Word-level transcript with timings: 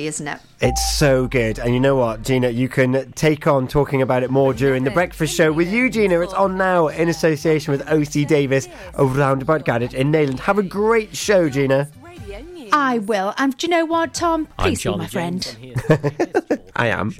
isn't 0.00 0.26
it? 0.26 0.38
It's 0.62 0.94
so 0.94 1.26
good. 1.26 1.58
And 1.58 1.74
you 1.74 1.80
know 1.80 1.94
what, 1.96 2.22
Gina? 2.22 2.48
You 2.48 2.66
can 2.66 3.12
take 3.12 3.46
on 3.46 3.68
talking 3.68 4.00
about 4.00 4.22
it 4.22 4.30
more 4.30 4.54
during 4.54 4.84
the 4.84 4.90
breakfast 4.90 5.34
show 5.34 5.52
with 5.52 5.70
you, 5.70 5.90
Gina. 5.90 6.20
It's 6.20 6.32
on 6.32 6.56
now 6.56 6.88
in 6.88 7.10
association 7.10 7.72
with 7.72 7.86
OC 7.86 8.26
Davis 8.26 8.68
over 8.94 9.18
Roundabout 9.18 9.66
Garage 9.66 9.92
in 9.94 10.10
Neyland. 10.10 10.40
Have 10.40 10.56
a 10.58 10.62
great 10.62 11.14
show, 11.14 11.50
Gina. 11.50 11.90
I 12.72 12.98
will. 13.00 13.34
And 13.36 13.54
do 13.58 13.66
you 13.66 13.70
know 13.70 13.84
what, 13.84 14.14
Tom? 14.14 14.48
I'm 14.58 14.70
Please 14.70 14.82
be 14.82 14.96
my 14.96 15.06
friend. 15.06 15.42
James, 15.60 15.84
and 15.90 16.12
here's- 16.16 16.60
I 16.74 16.86
am. 16.86 17.14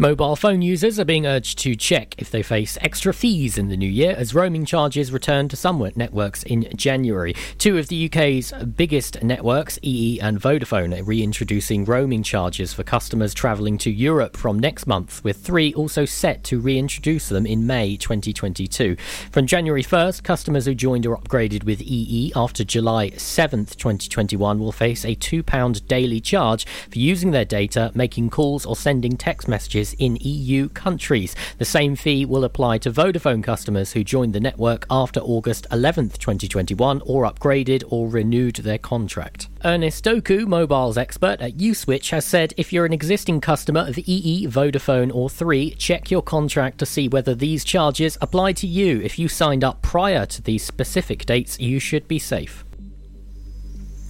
Mobile 0.00 0.36
phone 0.36 0.62
users 0.62 1.00
are 1.00 1.04
being 1.04 1.26
urged 1.26 1.58
to 1.58 1.74
check 1.74 2.14
if 2.18 2.30
they 2.30 2.40
face 2.40 2.78
extra 2.80 3.12
fees 3.12 3.58
in 3.58 3.66
the 3.66 3.76
new 3.76 3.90
year 3.90 4.14
as 4.16 4.32
roaming 4.32 4.64
charges 4.64 5.10
return 5.10 5.48
to 5.48 5.56
some 5.56 5.78
networks 5.96 6.44
in 6.44 6.68
January. 6.76 7.34
Two 7.58 7.78
of 7.78 7.88
the 7.88 8.06
UK's 8.06 8.52
biggest 8.76 9.20
networks, 9.24 9.76
EE 9.82 10.20
and 10.20 10.40
Vodafone, 10.40 10.96
are 10.96 11.02
reintroducing 11.02 11.84
roaming 11.84 12.22
charges 12.22 12.72
for 12.72 12.84
customers 12.84 13.34
travelling 13.34 13.76
to 13.78 13.90
Europe 13.90 14.36
from 14.36 14.60
next 14.60 14.86
month, 14.86 15.24
with 15.24 15.38
three 15.38 15.74
also 15.74 16.04
set 16.04 16.44
to 16.44 16.60
reintroduce 16.60 17.28
them 17.28 17.44
in 17.44 17.66
May 17.66 17.96
2022. 17.96 18.96
From 19.32 19.48
January 19.48 19.82
1st, 19.82 20.22
customers 20.22 20.66
who 20.66 20.76
joined 20.76 21.06
or 21.06 21.16
upgraded 21.16 21.64
with 21.64 21.82
EE 21.82 22.32
after 22.36 22.62
July 22.62 23.10
7th, 23.10 23.74
2021 23.74 24.60
will 24.60 24.70
face 24.70 25.04
a 25.04 25.16
£2 25.16 25.88
daily 25.88 26.20
charge 26.20 26.66
for 26.88 27.00
using 27.00 27.32
their 27.32 27.44
data, 27.44 27.90
making 27.96 28.30
calls, 28.30 28.64
or 28.64 28.76
sending 28.76 29.16
text 29.16 29.48
messages 29.48 29.87
in 29.94 30.16
EU 30.20 30.68
countries. 30.68 31.34
The 31.58 31.64
same 31.64 31.96
fee 31.96 32.24
will 32.24 32.44
apply 32.44 32.78
to 32.78 32.90
Vodafone 32.90 33.42
customers 33.42 33.92
who 33.92 34.04
joined 34.04 34.34
the 34.34 34.40
network 34.40 34.86
after 34.90 35.20
August 35.20 35.66
11th, 35.70 36.18
2021, 36.18 37.02
or 37.06 37.24
upgraded 37.24 37.84
or 37.88 38.08
renewed 38.08 38.56
their 38.56 38.78
contract. 38.78 39.48
Ernest 39.64 40.04
Doku, 40.04 40.46
mobiles 40.46 40.96
expert 40.96 41.40
at 41.40 41.56
Uswitch, 41.56 42.10
has 42.10 42.24
said 42.24 42.54
if 42.56 42.72
you're 42.72 42.86
an 42.86 42.92
existing 42.92 43.40
customer 43.40 43.80
of 43.80 43.98
EE, 43.98 44.46
Vodafone, 44.46 45.14
or 45.14 45.28
3, 45.28 45.70
check 45.72 46.10
your 46.10 46.22
contract 46.22 46.78
to 46.78 46.86
see 46.86 47.08
whether 47.08 47.34
these 47.34 47.64
charges 47.64 48.16
apply 48.20 48.52
to 48.52 48.66
you. 48.66 49.00
If 49.00 49.18
you 49.18 49.28
signed 49.28 49.64
up 49.64 49.82
prior 49.82 50.26
to 50.26 50.42
these 50.42 50.64
specific 50.64 51.26
dates, 51.26 51.58
you 51.58 51.78
should 51.78 52.06
be 52.06 52.18
safe. 52.18 52.64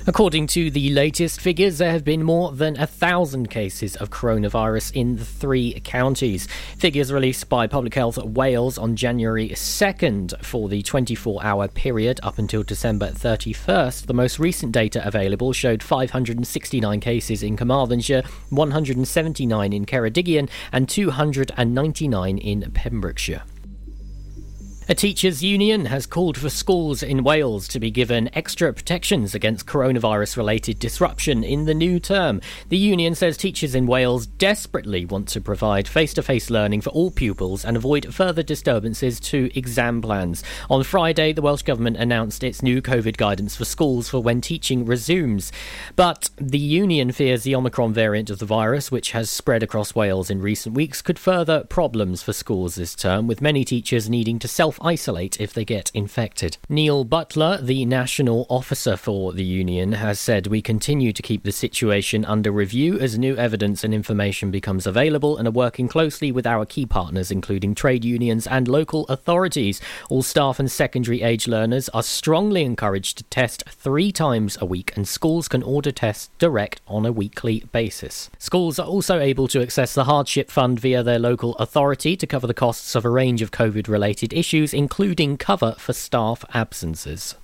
According 0.08 0.46
to 0.46 0.70
the 0.70 0.88
latest 0.88 1.38
figures, 1.38 1.76
there 1.76 1.90
have 1.90 2.02
been 2.02 2.22
more 2.22 2.52
than 2.52 2.80
a 2.80 2.86
thousand 2.86 3.50
cases 3.50 3.94
of 3.96 4.08
coronavirus 4.08 4.92
in 4.94 5.16
the 5.16 5.24
three 5.26 5.78
counties. 5.84 6.48
Figures 6.78 7.12
released 7.12 7.50
by 7.50 7.66
Public 7.66 7.92
Health 7.92 8.16
Wales 8.16 8.78
on 8.78 8.96
January 8.96 9.50
2nd 9.50 10.42
for 10.42 10.70
the 10.70 10.80
24 10.80 11.44
hour 11.44 11.68
period 11.68 12.20
up 12.22 12.38
until 12.38 12.62
December 12.62 13.10
31st. 13.10 14.06
The 14.06 14.14
most 14.14 14.38
recent 14.38 14.72
data 14.72 15.06
available 15.06 15.52
showed 15.52 15.82
569 15.82 17.00
cases 17.00 17.42
in 17.42 17.58
Carmarthenshire, 17.58 18.22
179 18.48 19.72
in 19.74 19.84
Ceredigion, 19.84 20.48
and 20.72 20.88
299 20.88 22.38
in 22.38 22.70
Pembrokeshire. 22.72 23.42
A 24.90 24.94
teachers' 24.94 25.42
union 25.42 25.84
has 25.84 26.06
called 26.06 26.38
for 26.38 26.48
schools 26.48 27.02
in 27.02 27.22
Wales 27.22 27.68
to 27.68 27.78
be 27.78 27.90
given 27.90 28.30
extra 28.32 28.72
protections 28.72 29.34
against 29.34 29.66
coronavirus 29.66 30.38
related 30.38 30.78
disruption 30.78 31.44
in 31.44 31.66
the 31.66 31.74
new 31.74 32.00
term. 32.00 32.40
The 32.70 32.78
union 32.78 33.14
says 33.14 33.36
teachers 33.36 33.74
in 33.74 33.86
Wales 33.86 34.26
desperately 34.26 35.04
want 35.04 35.28
to 35.28 35.42
provide 35.42 35.86
face 35.86 36.14
to 36.14 36.22
face 36.22 36.48
learning 36.48 36.80
for 36.80 36.88
all 36.88 37.10
pupils 37.10 37.66
and 37.66 37.76
avoid 37.76 38.14
further 38.14 38.42
disturbances 38.42 39.20
to 39.20 39.50
exam 39.54 40.00
plans. 40.00 40.42
On 40.70 40.82
Friday, 40.82 41.34
the 41.34 41.42
Welsh 41.42 41.64
Government 41.64 41.98
announced 41.98 42.42
its 42.42 42.62
new 42.62 42.80
COVID 42.80 43.18
guidance 43.18 43.56
for 43.56 43.66
schools 43.66 44.08
for 44.08 44.22
when 44.22 44.40
teaching 44.40 44.86
resumes. 44.86 45.52
But 45.96 46.30
the 46.38 46.56
union 46.56 47.12
fears 47.12 47.42
the 47.42 47.54
Omicron 47.54 47.92
variant 47.92 48.30
of 48.30 48.38
the 48.38 48.46
virus, 48.46 48.90
which 48.90 49.10
has 49.10 49.28
spread 49.28 49.62
across 49.62 49.94
Wales 49.94 50.30
in 50.30 50.40
recent 50.40 50.74
weeks, 50.74 51.02
could 51.02 51.18
further 51.18 51.64
problems 51.64 52.22
for 52.22 52.32
schools 52.32 52.76
this 52.76 52.94
term, 52.94 53.26
with 53.26 53.42
many 53.42 53.66
teachers 53.66 54.08
needing 54.08 54.38
to 54.38 54.48
self 54.48 54.77
isolate 54.80 55.40
if 55.40 55.52
they 55.52 55.64
get 55.64 55.90
infected. 55.94 56.58
Neil 56.68 57.04
Butler, 57.04 57.58
the 57.60 57.84
national 57.84 58.46
officer 58.48 58.96
for 58.96 59.32
the 59.32 59.44
union, 59.44 59.92
has 59.92 60.20
said 60.20 60.46
we 60.46 60.62
continue 60.62 61.12
to 61.12 61.22
keep 61.22 61.42
the 61.44 61.52
situation 61.52 62.24
under 62.24 62.50
review 62.50 62.98
as 62.98 63.18
new 63.18 63.36
evidence 63.36 63.84
and 63.84 63.94
information 63.94 64.50
becomes 64.50 64.86
available 64.86 65.36
and 65.36 65.48
are 65.48 65.52
working 65.52 65.88
closely 65.88 66.30
with 66.30 66.46
our 66.46 66.64
key 66.66 66.86
partners, 66.86 67.30
including 67.30 67.74
trade 67.74 68.04
unions 68.04 68.46
and 68.46 68.68
local 68.68 69.06
authorities. 69.06 69.80
All 70.08 70.22
staff 70.22 70.58
and 70.58 70.70
secondary 70.70 71.22
age 71.22 71.46
learners 71.48 71.88
are 71.90 72.02
strongly 72.02 72.62
encouraged 72.62 73.18
to 73.18 73.24
test 73.24 73.64
three 73.68 74.12
times 74.12 74.58
a 74.60 74.66
week, 74.66 74.92
and 74.96 75.06
schools 75.06 75.48
can 75.48 75.62
order 75.62 75.90
tests 75.90 76.30
direct 76.38 76.80
on 76.86 77.06
a 77.06 77.12
weekly 77.12 77.64
basis. 77.72 78.30
Schools 78.38 78.78
are 78.78 78.86
also 78.86 79.18
able 79.18 79.48
to 79.48 79.62
access 79.62 79.94
the 79.94 80.04
hardship 80.04 80.50
fund 80.50 80.80
via 80.80 81.02
their 81.02 81.18
local 81.18 81.54
authority 81.56 82.16
to 82.16 82.26
cover 82.26 82.46
the 82.46 82.54
costs 82.54 82.94
of 82.94 83.04
a 83.04 83.10
range 83.10 83.42
of 83.42 83.50
COVID 83.50 83.88
related 83.88 84.32
issues, 84.32 84.67
including 84.74 85.36
cover 85.36 85.74
for 85.78 85.92
staff 85.92 86.44
absences. 86.54 87.34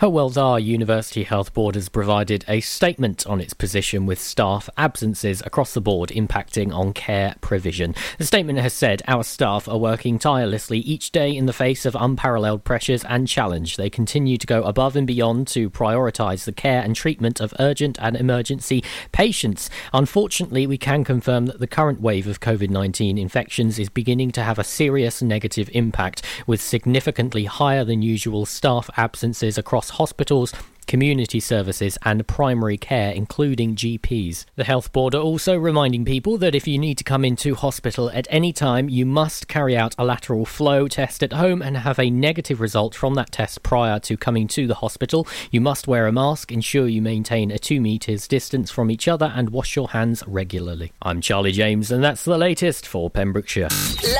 Hywel 0.00 0.30
Dda 0.30 0.62
University 0.62 1.22
Health 1.22 1.54
Board 1.54 1.74
has 1.74 1.88
provided 1.88 2.44
a 2.48 2.60
statement 2.60 3.26
on 3.26 3.40
its 3.40 3.54
position 3.54 4.04
with 4.04 4.20
staff 4.20 4.68
absences 4.76 5.42
across 5.46 5.72
the 5.72 5.80
board 5.80 6.10
impacting 6.10 6.70
on 6.70 6.92
care 6.92 7.34
provision. 7.40 7.94
The 8.18 8.26
statement 8.26 8.58
has 8.58 8.74
said 8.74 9.00
our 9.08 9.24
staff 9.24 9.66
are 9.66 9.78
working 9.78 10.18
tirelessly 10.18 10.80
each 10.80 11.12
day 11.12 11.34
in 11.34 11.46
the 11.46 11.54
face 11.54 11.86
of 11.86 11.96
unparalleled 11.98 12.62
pressures 12.62 13.04
and 13.04 13.26
challenge. 13.26 13.78
They 13.78 13.88
continue 13.88 14.36
to 14.36 14.46
go 14.46 14.64
above 14.64 14.96
and 14.96 15.06
beyond 15.06 15.46
to 15.48 15.70
prioritise 15.70 16.44
the 16.44 16.52
care 16.52 16.82
and 16.82 16.94
treatment 16.94 17.40
of 17.40 17.54
urgent 17.58 17.96
and 17.98 18.16
emergency 18.16 18.84
patients. 19.12 19.70
Unfortunately, 19.94 20.66
we 20.66 20.76
can 20.76 21.04
confirm 21.04 21.46
that 21.46 21.58
the 21.58 21.66
current 21.66 22.02
wave 22.02 22.26
of 22.26 22.40
COVID 22.40 22.68
19 22.68 23.16
infections 23.16 23.78
is 23.78 23.88
beginning 23.88 24.30
to 24.32 24.42
have 24.42 24.58
a 24.58 24.64
serious 24.64 25.22
negative 25.22 25.70
impact, 25.72 26.20
with 26.46 26.60
significantly 26.60 27.46
higher 27.46 27.82
than 27.82 28.02
usual 28.02 28.44
staff 28.44 28.90
absences 28.98 29.56
across 29.56 29.85
hospitals, 29.90 30.52
community 30.86 31.40
services, 31.40 31.98
and 32.04 32.26
primary 32.26 32.76
care, 32.76 33.12
including 33.12 33.74
GPs. 33.76 34.44
The 34.54 34.64
Health 34.64 34.92
Board 34.92 35.14
are 35.14 35.22
also 35.22 35.56
reminding 35.56 36.04
people 36.04 36.38
that 36.38 36.54
if 36.54 36.66
you 36.66 36.78
need 36.78 36.98
to 36.98 37.04
come 37.04 37.24
into 37.24 37.54
hospital 37.54 38.10
at 38.10 38.26
any 38.30 38.52
time, 38.52 38.88
you 38.88 39.04
must 39.06 39.48
carry 39.48 39.76
out 39.76 39.94
a 39.98 40.04
lateral 40.04 40.44
flow 40.44 40.88
test 40.88 41.22
at 41.22 41.32
home 41.32 41.62
and 41.62 41.78
have 41.78 41.98
a 41.98 42.10
negative 42.10 42.60
result 42.60 42.94
from 42.94 43.14
that 43.14 43.32
test 43.32 43.62
prior 43.62 43.98
to 44.00 44.16
coming 44.16 44.46
to 44.48 44.66
the 44.66 44.76
hospital. 44.76 45.26
You 45.50 45.60
must 45.60 45.88
wear 45.88 46.06
a 46.06 46.12
mask, 46.12 46.52
ensure 46.52 46.88
you 46.88 47.02
maintain 47.02 47.50
a 47.50 47.58
two 47.58 47.80
metres 47.80 48.28
distance 48.28 48.70
from 48.70 48.90
each 48.90 49.08
other, 49.08 49.32
and 49.34 49.50
wash 49.50 49.76
your 49.76 49.88
hands 49.88 50.22
regularly. 50.26 50.92
I'm 51.02 51.20
Charlie 51.20 51.52
James, 51.52 51.90
and 51.90 52.02
that's 52.02 52.24
the 52.24 52.38
latest 52.38 52.86
for 52.86 53.10
Pembrokeshire. 53.10 53.68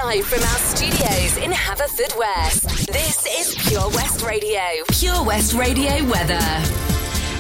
Live 0.04 0.26
from 0.26 0.42
our 0.42 0.58
studios 0.58 1.36
in 1.38 1.50
Haverfordwest. 1.50 2.86
This 2.86 3.26
is 3.26 3.68
Pure 3.68 3.90
West 3.90 4.24
Radio. 4.24 4.60
Pure 4.90 5.24
West 5.24 5.54
Radio 5.54 6.04
weather. 6.10 6.55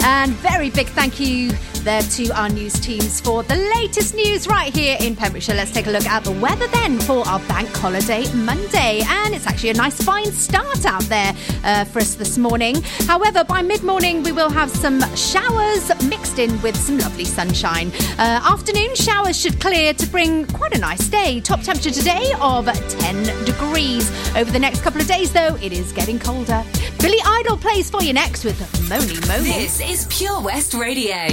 And 0.04 0.32
very 0.34 0.70
big 0.70 0.86
thank 0.88 1.18
you 1.18 1.52
there 1.86 2.02
to 2.02 2.28
our 2.30 2.48
news 2.48 2.72
teams 2.80 3.20
for 3.20 3.44
the 3.44 3.54
latest 3.76 4.12
news 4.12 4.48
right 4.48 4.74
here 4.74 4.96
in 4.98 5.14
Pembrokeshire. 5.14 5.54
Let's 5.54 5.70
take 5.70 5.86
a 5.86 5.90
look 5.90 6.04
at 6.04 6.24
the 6.24 6.32
weather 6.32 6.66
then 6.66 6.98
for 6.98 7.24
our 7.28 7.38
bank 7.46 7.68
holiday 7.76 8.24
Monday. 8.34 9.02
And 9.06 9.32
it's 9.32 9.46
actually 9.46 9.70
a 9.70 9.74
nice 9.74 10.02
fine 10.02 10.32
start 10.32 10.84
out 10.84 11.04
there 11.04 11.32
uh, 11.62 11.84
for 11.84 12.00
us 12.00 12.16
this 12.16 12.38
morning. 12.38 12.82
However, 13.06 13.44
by 13.44 13.62
mid 13.62 13.84
morning, 13.84 14.24
we 14.24 14.32
will 14.32 14.50
have 14.50 14.68
some 14.68 15.00
showers 15.14 15.88
mixed 16.08 16.40
in 16.40 16.60
with 16.60 16.76
some 16.76 16.98
lovely 16.98 17.24
sunshine. 17.24 17.92
Uh, 18.18 18.40
afternoon 18.42 18.96
showers 18.96 19.40
should 19.40 19.60
clear 19.60 19.94
to 19.94 20.06
bring 20.08 20.44
quite 20.46 20.74
a 20.74 20.78
nice 20.78 21.06
day. 21.08 21.40
Top 21.40 21.60
temperature 21.60 21.92
today 21.92 22.32
of 22.40 22.66
10 22.66 23.44
degrees. 23.44 24.10
Over 24.34 24.50
the 24.50 24.58
next 24.58 24.82
couple 24.82 25.00
of 25.00 25.06
days, 25.06 25.32
though, 25.32 25.54
it 25.62 25.72
is 25.72 25.92
getting 25.92 26.18
colder. 26.18 26.64
Billy 27.00 27.18
Idol 27.24 27.56
plays 27.56 27.90
for 27.90 28.02
you 28.02 28.12
next 28.12 28.44
with 28.44 28.58
Mony 28.88 29.14
Mony. 29.28 29.50
This 29.50 29.80
is 29.80 30.06
Pure 30.10 30.40
West 30.42 30.74
Radio. 30.74 31.28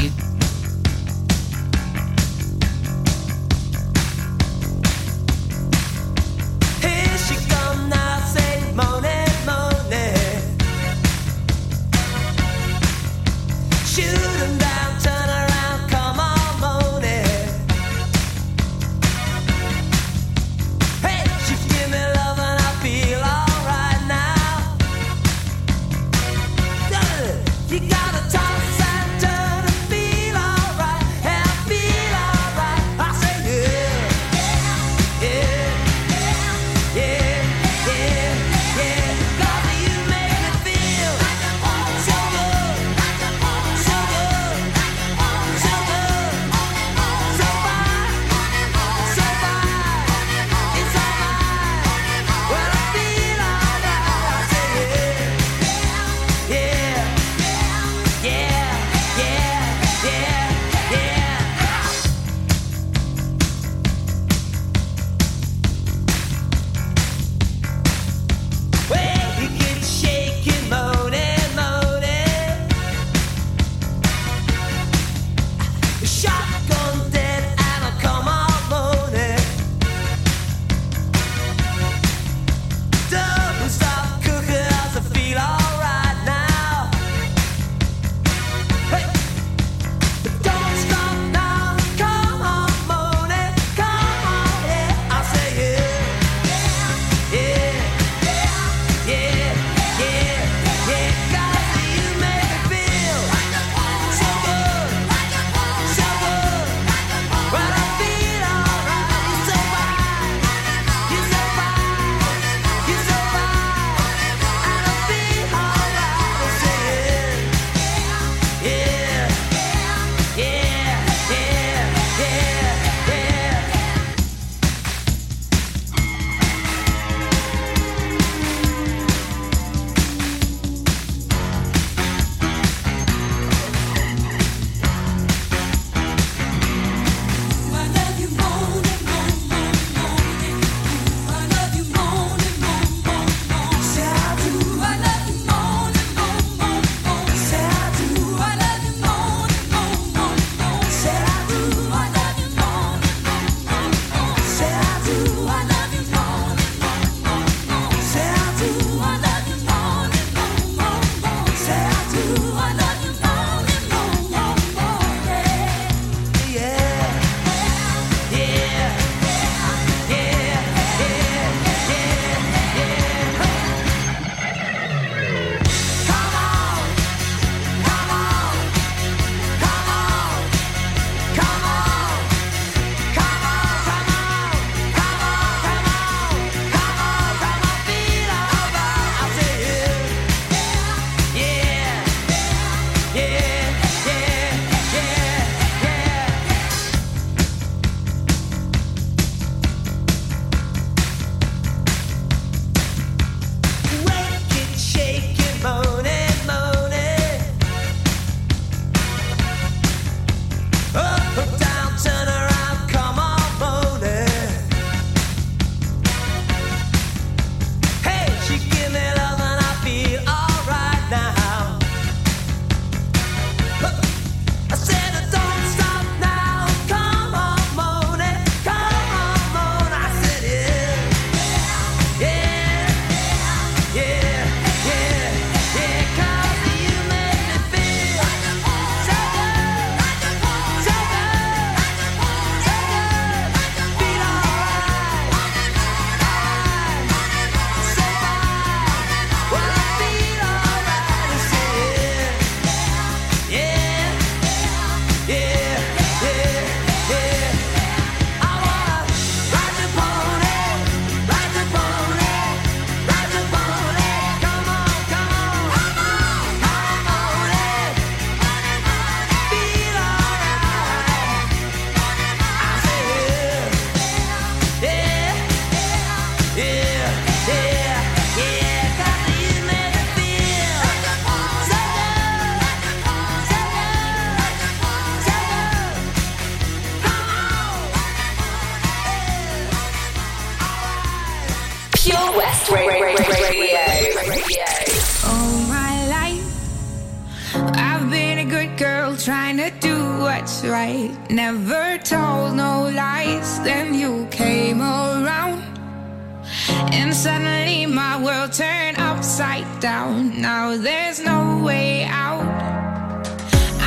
my 308.04 308.22
world 308.22 308.52
turned 308.52 308.98
upside 309.00 309.68
down. 309.80 310.42
Now 310.42 310.76
there's 310.76 311.20
no 311.22 311.62
way 311.64 312.04
out. 312.04 312.46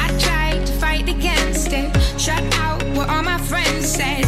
I 0.02 0.06
tried 0.26 0.66
to 0.66 0.72
fight 0.84 1.06
against 1.16 1.70
it, 1.72 1.88
shut 2.18 2.42
out 2.64 2.82
what 2.96 3.10
all 3.10 3.22
my 3.22 3.38
friends 3.50 3.86
said. 3.98 4.24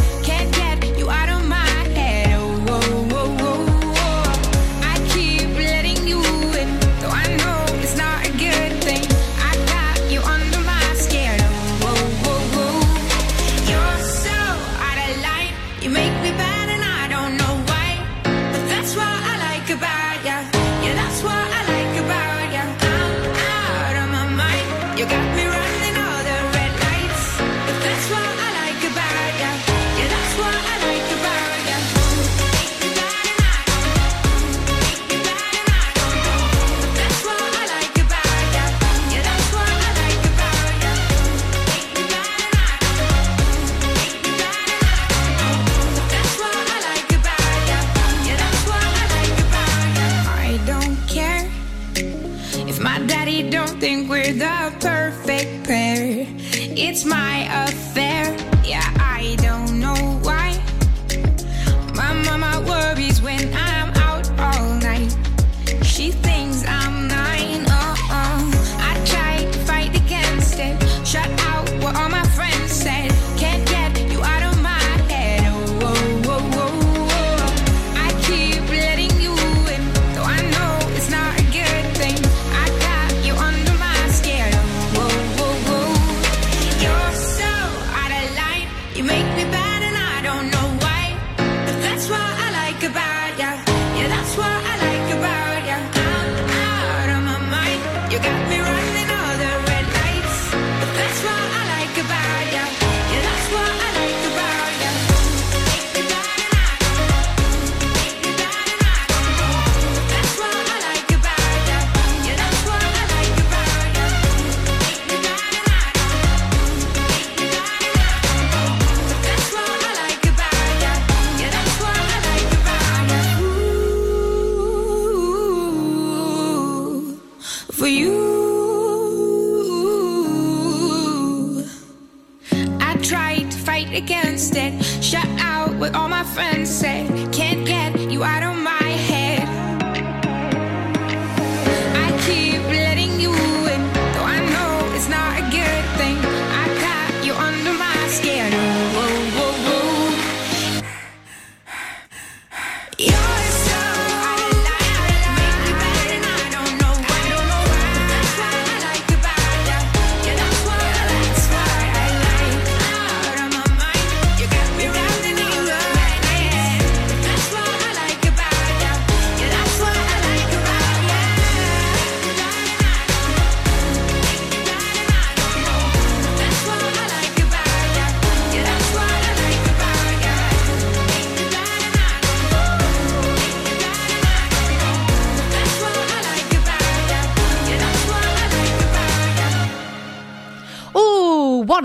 My 57.05 57.48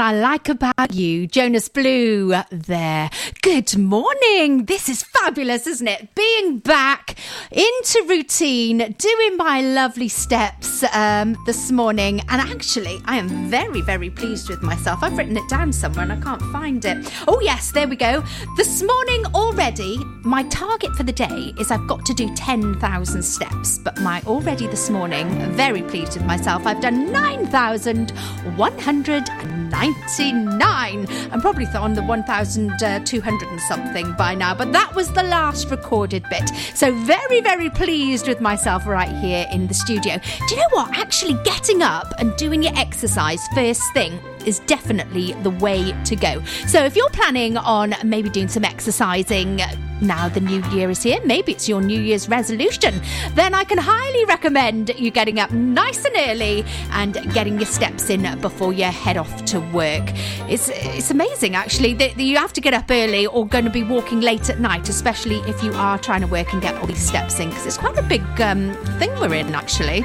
I 0.05 0.13
like 0.13 0.51
about 0.51 0.93
you, 0.93 1.27
Jonas 1.27 1.71
Blue 1.71 2.35
there. 2.51 3.09
Good 3.41 3.79
morning. 3.79 4.67
This 4.67 4.91
is 4.91 5.03
fabulous, 5.03 5.67
isn't 5.67 5.89
it? 5.89 6.15
Being 6.15 6.59
back 6.59 7.15
into 7.51 8.05
routine, 8.07 8.95
doing 8.99 9.37
my 9.39 9.63
lovely 9.63 10.09
steps 10.09 10.85
um, 10.95 11.39
this 11.47 11.73
morning. 11.73 12.21
And 12.29 12.43
actually, 12.43 13.01
I 13.07 13.17
am 13.17 13.49
very, 13.49 13.81
very 13.81 14.11
pleased 14.11 14.51
with 14.51 14.63
myself. 14.63 15.03
I've 15.03 15.17
written 15.17 15.39
it 15.39 15.49
down 15.49 15.73
somewhere 15.73 16.03
and 16.03 16.13
I 16.13 16.21
can't 16.21 16.43
find 16.53 16.85
it. 16.85 17.11
Oh, 17.27 17.41
yes, 17.41 17.73
there 17.73 17.89
we 17.89 17.97
go. 17.97 18.23
This 18.59 18.83
morning 18.83 19.25
already, 19.35 19.97
my 20.23 20.43
target 20.51 20.95
for 20.97 21.05
the 21.05 21.13
day 21.13 21.55
is 21.59 21.71
I've 21.71 21.87
got 21.87 22.05
to 22.05 22.13
do 22.13 22.29
10,000 22.35 23.23
steps. 23.23 23.79
But 23.79 23.99
my 24.03 24.21
already 24.27 24.67
this 24.67 24.91
morning, 24.91 25.31
very 25.53 25.81
pleased 25.81 26.13
with 26.13 26.27
myself, 26.27 26.67
I've 26.67 26.83
done 26.83 27.11
9,100. 27.11 29.64
99. 29.75 31.07
I'm 31.33 31.41
probably 31.41 31.67
on 31.67 31.95
the 31.95 32.03
1,200 32.03 33.49
and 33.49 33.61
something 33.63 34.13
by 34.13 34.35
now, 34.35 34.55
but 34.55 34.73
that 34.73 34.95
was 34.95 35.11
the 35.13 35.25
last 35.25 35.69
recorded 35.69 36.25
bit. 36.31 36.49
So, 36.75 36.95
very, 37.05 37.41
very 37.41 37.71
pleased 37.71 38.29
with 38.29 38.41
myself 38.41 38.87
right 38.87 39.13
here 39.17 39.47
in 39.51 39.67
the 39.67 39.75
studio. 39.75 40.21
Do 40.49 40.55
you 40.55 40.61
know 40.61 40.69
what? 40.71 40.97
Actually, 40.97 41.35
getting 41.43 41.83
up 41.83 42.13
and 42.21 42.37
doing 42.37 42.63
your 42.63 42.77
exercise 42.77 43.41
first 43.55 43.83
thing 43.95 44.13
is 44.47 44.61
definitely 44.61 45.33
the 45.43 45.51
way 45.51 45.93
to 46.05 46.15
go. 46.15 46.45
So, 46.69 46.85
if 46.85 46.95
you're 46.95 47.11
planning 47.11 47.57
on 47.57 47.95
maybe 48.05 48.31
doing 48.31 48.49
some 48.49 48.65
exercising, 48.65 49.61
now 50.07 50.29
the 50.29 50.41
new 50.41 50.63
year 50.71 50.91
is 50.91 51.03
here, 51.03 51.21
maybe 51.25 51.53
it's 51.53 51.69
your 51.69 51.81
New 51.81 52.01
Year's 52.01 52.29
resolution, 52.29 53.01
then 53.35 53.55
I 53.55 53.65
can 53.65 53.79
highly 53.79 54.25
recommend 54.25 54.91
you 54.99 55.11
getting 55.11 55.41
up 55.41 55.51
nice 55.51 56.05
and 56.05 56.15
early 56.29 56.65
and 56.93 57.15
getting 57.33 57.57
your 57.57 57.67
steps 57.67 58.11
in 58.11 58.41
before 58.41 58.73
you 58.73 58.85
head 58.85 59.17
off 59.17 59.45
to 59.47 59.61
work. 59.73 60.05
It's, 60.49 60.69
it's 60.73 61.11
amazing, 61.11 61.55
actually, 61.55 61.95
that 61.95 62.19
you 62.19 62.37
have 62.37 62.53
to 62.55 62.61
get 62.61 62.75
up 62.75 62.91
early 62.91 63.27
or 63.27 63.47
going 63.47 63.65
to 63.65 63.71
be 63.71 63.83
walking 63.83 64.21
late 64.21 64.51
at 64.51 64.61
night, 64.61 64.89
especially 64.89 65.37
if 65.49 65.63
you 65.63 65.73
are 65.75 65.99
trying 65.99 66.21
to 66.21 66.27
work 66.27 66.53
and 66.53 66.63
get 66.63 66.75
all 66.77 66.87
these 66.87 67.05
steps 67.05 67.41
in, 67.41 67.49
because 67.49 67.67
it's 67.67 67.79
quite 67.79 67.99
a 67.99 68.03
big 68.03 68.23
um, 68.41 68.75
thing 68.99 69.11
we're 69.21 69.35
in, 69.35 69.55
actually. 69.55 70.05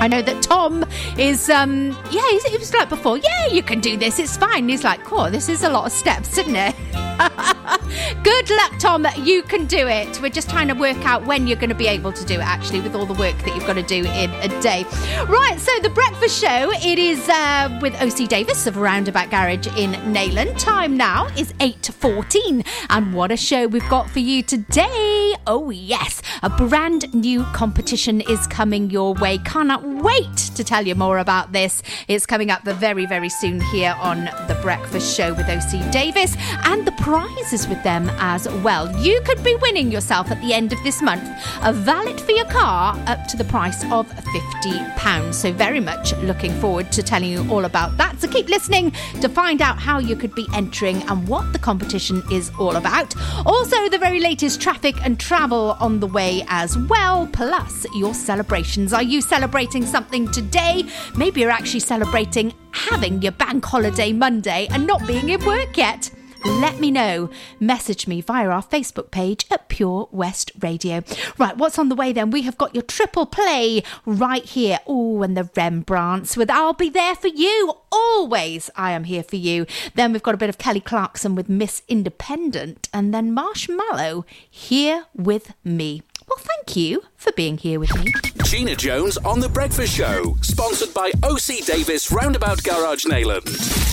I 0.00 0.08
know 0.08 0.22
that 0.22 0.42
Tom 0.42 0.84
is, 1.18 1.48
um, 1.48 1.90
yeah, 2.10 2.38
he 2.46 2.58
was 2.58 2.74
like 2.74 2.88
before, 2.88 3.18
yeah, 3.18 3.46
you 3.46 3.62
can 3.62 3.80
do 3.80 3.96
this, 3.96 4.18
it's 4.18 4.36
fine. 4.36 4.68
He's 4.68 4.84
like, 4.84 5.02
cool, 5.04 5.30
this 5.30 5.48
is 5.48 5.62
a 5.62 5.70
lot 5.70 5.86
of 5.86 5.92
steps, 5.92 6.36
isn't 6.38 6.56
it? 6.56 6.74
Good 8.24 8.50
luck, 8.50 8.78
Tom. 8.78 9.06
You 9.22 9.42
can 9.42 9.66
do 9.66 9.86
it. 9.86 10.20
We're 10.20 10.30
just 10.30 10.50
trying 10.50 10.68
to 10.68 10.74
work 10.74 10.96
out 11.06 11.24
when 11.26 11.46
you're 11.46 11.56
going 11.56 11.68
to 11.70 11.76
be 11.76 11.86
able 11.86 12.12
to 12.12 12.24
do 12.24 12.34
it, 12.34 12.42
actually, 12.44 12.80
with 12.80 12.94
all 12.94 13.06
the 13.06 13.14
work 13.14 13.36
that 13.38 13.54
you've 13.54 13.66
got 13.66 13.74
to 13.74 13.82
do 13.82 13.98
in 13.98 14.30
a 14.30 14.48
day. 14.60 14.84
Right, 15.28 15.56
so 15.58 15.70
the 15.80 15.90
breakfast 15.90 16.40
show, 16.40 16.72
it 16.72 16.98
is 16.98 17.28
uh, 17.28 17.78
with 17.80 17.94
OC 18.02 18.28
Davis 18.28 18.66
of 18.66 18.76
Roundabout 18.76 19.30
Garage 19.30 19.66
in 19.78 19.92
Neyland. 20.12 20.58
Time 20.58 20.96
now 20.96 21.26
is 21.36 21.52
8.14. 21.54 22.66
And 22.90 23.14
what 23.14 23.30
a 23.30 23.36
show 23.36 23.68
we've 23.68 23.88
got 23.88 24.10
for 24.10 24.18
you 24.18 24.42
today. 24.42 25.34
Oh, 25.46 25.70
yes. 25.70 26.20
A 26.42 26.50
brand 26.50 27.12
new 27.14 27.44
competition 27.52 28.22
is 28.22 28.46
coming 28.48 28.90
your 28.90 29.14
way. 29.14 29.38
Cannot 29.38 29.84
wait 30.02 30.36
to 30.54 30.64
tell 30.64 30.86
you 30.86 30.94
more 30.94 31.18
about 31.18 31.52
this. 31.52 31.82
It's 32.08 32.26
coming 32.26 32.50
up 32.50 32.62
very, 32.62 33.06
very 33.06 33.28
soon 33.28 33.60
here 33.60 33.94
on 34.00 34.24
The 34.48 34.58
Breakfast 34.62 35.16
Show 35.16 35.34
with 35.34 35.48
OC 35.48 35.90
Davis 35.92 36.36
and 36.64 36.86
the 36.86 36.92
prizes 36.92 37.68
with 37.68 37.82
them 37.82 38.10
as 38.18 38.48
well. 38.62 38.90
You 39.00 39.20
could 39.22 39.42
be 39.42 39.54
winning 39.56 39.90
yourself 39.90 40.30
at 40.30 40.40
the 40.40 40.52
end 40.52 40.72
of 40.72 40.82
this 40.82 41.02
month 41.02 41.28
a 41.62 41.72
valet 41.72 42.16
for 42.18 42.32
your 42.32 42.46
car 42.46 42.98
up 43.06 43.26
to 43.28 43.36
the 43.36 43.44
price 43.44 43.82
of 43.84 44.08
£50. 44.08 45.34
So, 45.34 45.52
very 45.52 45.80
much 45.80 46.16
looking 46.18 46.52
forward 46.60 46.90
to 46.92 47.02
telling 47.02 47.30
you 47.30 47.50
all 47.50 47.64
about 47.64 47.96
that. 47.98 48.20
So, 48.20 48.28
keep 48.28 48.48
listening 48.48 48.92
to 49.20 49.28
find 49.28 49.60
out 49.60 49.78
how 49.78 49.98
you 49.98 50.16
could 50.16 50.34
be 50.34 50.46
entering 50.54 51.02
and 51.08 51.26
what 51.28 51.52
the 51.52 51.58
competition 51.58 52.22
is 52.30 52.50
all 52.58 52.76
about. 52.76 53.14
Also, 53.46 53.88
the 53.88 53.98
very 53.98 54.20
latest 54.20 54.60
traffic 54.60 54.94
and 55.04 55.18
travel 55.18 55.76
on 55.80 56.00
the 56.00 56.06
way 56.06 56.44
as 56.48 56.78
well, 56.78 57.26
plus 57.32 57.86
your 57.94 58.14
celebrations. 58.14 58.92
Are 58.92 59.02
you 59.02 59.20
celebrating 59.20 59.73
something 59.82 60.30
today? 60.30 60.84
Maybe 61.16 61.40
you're 61.40 61.50
actually 61.50 61.80
celebrating 61.80 62.54
having 62.70 63.22
your 63.22 63.32
bank 63.32 63.64
holiday 63.64 64.12
Monday 64.12 64.68
and 64.70 64.86
not 64.86 65.06
being 65.06 65.28
in 65.28 65.44
work 65.44 65.76
yet. 65.76 66.10
Let 66.44 66.78
me 66.78 66.90
know. 66.90 67.30
Message 67.58 68.06
me 68.06 68.20
via 68.20 68.50
our 68.50 68.62
Facebook 68.62 69.10
page 69.10 69.46
at 69.50 69.70
Pure 69.70 70.10
West 70.12 70.52
Radio. 70.60 71.02
Right, 71.38 71.56
what's 71.56 71.78
on 71.78 71.88
the 71.88 71.94
way 71.94 72.12
then? 72.12 72.30
We 72.30 72.42
have 72.42 72.58
got 72.58 72.74
your 72.74 72.82
triple 72.82 73.24
play 73.24 73.82
right 74.04 74.44
here. 74.44 74.78
Oh, 74.86 75.22
and 75.22 75.38
the 75.38 75.44
Rembrandts 75.56 76.36
with 76.36 76.50
I'll 76.50 76.74
Be 76.74 76.90
There 76.90 77.14
For 77.14 77.28
You. 77.28 77.78
Always, 77.90 78.68
I 78.76 78.92
am 78.92 79.04
here 79.04 79.22
for 79.22 79.36
you. 79.36 79.64
Then 79.94 80.12
we've 80.12 80.22
got 80.22 80.34
a 80.34 80.38
bit 80.38 80.50
of 80.50 80.58
Kelly 80.58 80.80
Clarkson 80.80 81.34
with 81.34 81.48
Miss 81.48 81.80
Independent, 81.88 82.90
and 82.92 83.14
then 83.14 83.34
Marshmello 83.34 84.24
here 84.50 85.06
with 85.14 85.54
me. 85.64 86.02
Well, 86.28 86.38
thank 86.38 86.76
you 86.76 87.04
for 87.24 87.32
being 87.32 87.56
here 87.56 87.80
with 87.80 87.94
me. 87.96 88.12
Gina 88.44 88.76
Jones 88.76 89.16
on 89.18 89.40
The 89.40 89.48
Breakfast 89.48 89.96
Show, 89.96 90.36
sponsored 90.42 90.92
by 90.92 91.10
OC 91.22 91.64
Davis 91.64 92.12
Roundabout 92.12 92.62
Garage 92.62 93.06
Neyland. 93.06 93.48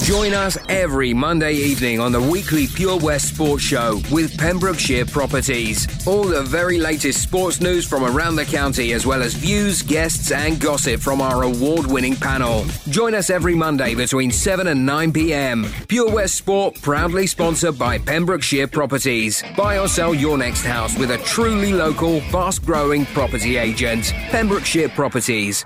Join 0.05 0.33
us 0.33 0.57
every 0.67 1.13
Monday 1.13 1.53
evening 1.53 2.01
on 2.01 2.11
the 2.11 2.19
weekly 2.19 2.67
Pure 2.67 2.99
West 2.99 3.33
Sports 3.33 3.63
Show 3.63 4.01
with 4.11 4.37
Pembrokeshire 4.37 5.05
Properties. 5.05 5.87
All 6.05 6.23
the 6.23 6.43
very 6.43 6.77
latest 6.77 7.23
sports 7.23 7.61
news 7.61 7.87
from 7.87 8.03
around 8.03 8.35
the 8.35 8.43
county, 8.43 8.91
as 8.91 9.05
well 9.05 9.23
as 9.23 9.33
views, 9.33 9.81
guests, 9.81 10.31
and 10.31 10.59
gossip 10.59 10.99
from 10.99 11.21
our 11.21 11.43
award 11.43 11.85
winning 11.85 12.15
panel. 12.15 12.65
Join 12.89 13.15
us 13.15 13.29
every 13.29 13.55
Monday 13.55 13.95
between 13.95 14.31
7 14.31 14.67
and 14.67 14.85
9 14.85 15.13
pm. 15.13 15.65
Pure 15.87 16.11
West 16.11 16.35
Sport, 16.35 16.81
proudly 16.81 17.25
sponsored 17.25 17.79
by 17.79 17.97
Pembrokeshire 17.97 18.67
Properties. 18.67 19.41
Buy 19.55 19.77
or 19.79 19.87
sell 19.87 20.13
your 20.13 20.37
next 20.37 20.65
house 20.65 20.97
with 20.97 21.11
a 21.11 21.17
truly 21.19 21.71
local, 21.71 22.19
fast 22.21 22.65
growing 22.65 23.05
property 23.05 23.20
agent. 23.57 24.13
Pembrokeshire 24.29 24.89
Properties. 24.89 25.65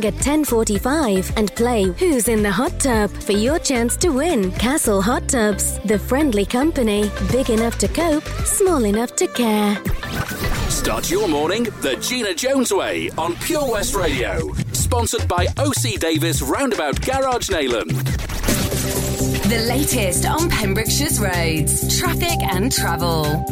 at 0.00 0.14
10:45 0.14 1.30
and 1.36 1.54
play 1.54 1.84
Who's 2.00 2.28
in 2.28 2.42
the 2.42 2.50
Hot 2.50 2.80
Tub 2.80 3.10
for 3.10 3.32
your 3.32 3.58
chance 3.58 3.96
to 3.98 4.08
win. 4.08 4.50
Castle 4.52 5.02
Hot 5.02 5.28
Tubs, 5.28 5.78
the 5.84 5.98
friendly 5.98 6.46
company, 6.46 7.10
big 7.30 7.50
enough 7.50 7.76
to 7.78 7.88
cope, 7.88 8.24
small 8.44 8.84
enough 8.84 9.14
to 9.16 9.26
care. 9.28 9.76
Start 10.70 11.10
your 11.10 11.28
morning 11.28 11.64
the 11.82 11.96
Gina 12.00 12.34
Jones 12.34 12.72
way 12.72 13.10
on 13.18 13.36
Pure 13.36 13.70
West 13.70 13.94
Radio, 13.94 14.52
sponsored 14.72 15.28
by 15.28 15.46
OC 15.58 15.98
Davis 16.00 16.42
Roundabout 16.42 17.00
Garage 17.02 17.50
Neyland. 17.50 17.92
The 19.48 19.64
latest 19.68 20.24
on 20.26 20.48
Pembrokeshire's 20.48 21.20
roads, 21.20 21.98
traffic 21.98 22.38
and 22.42 22.72
travel. 22.72 23.44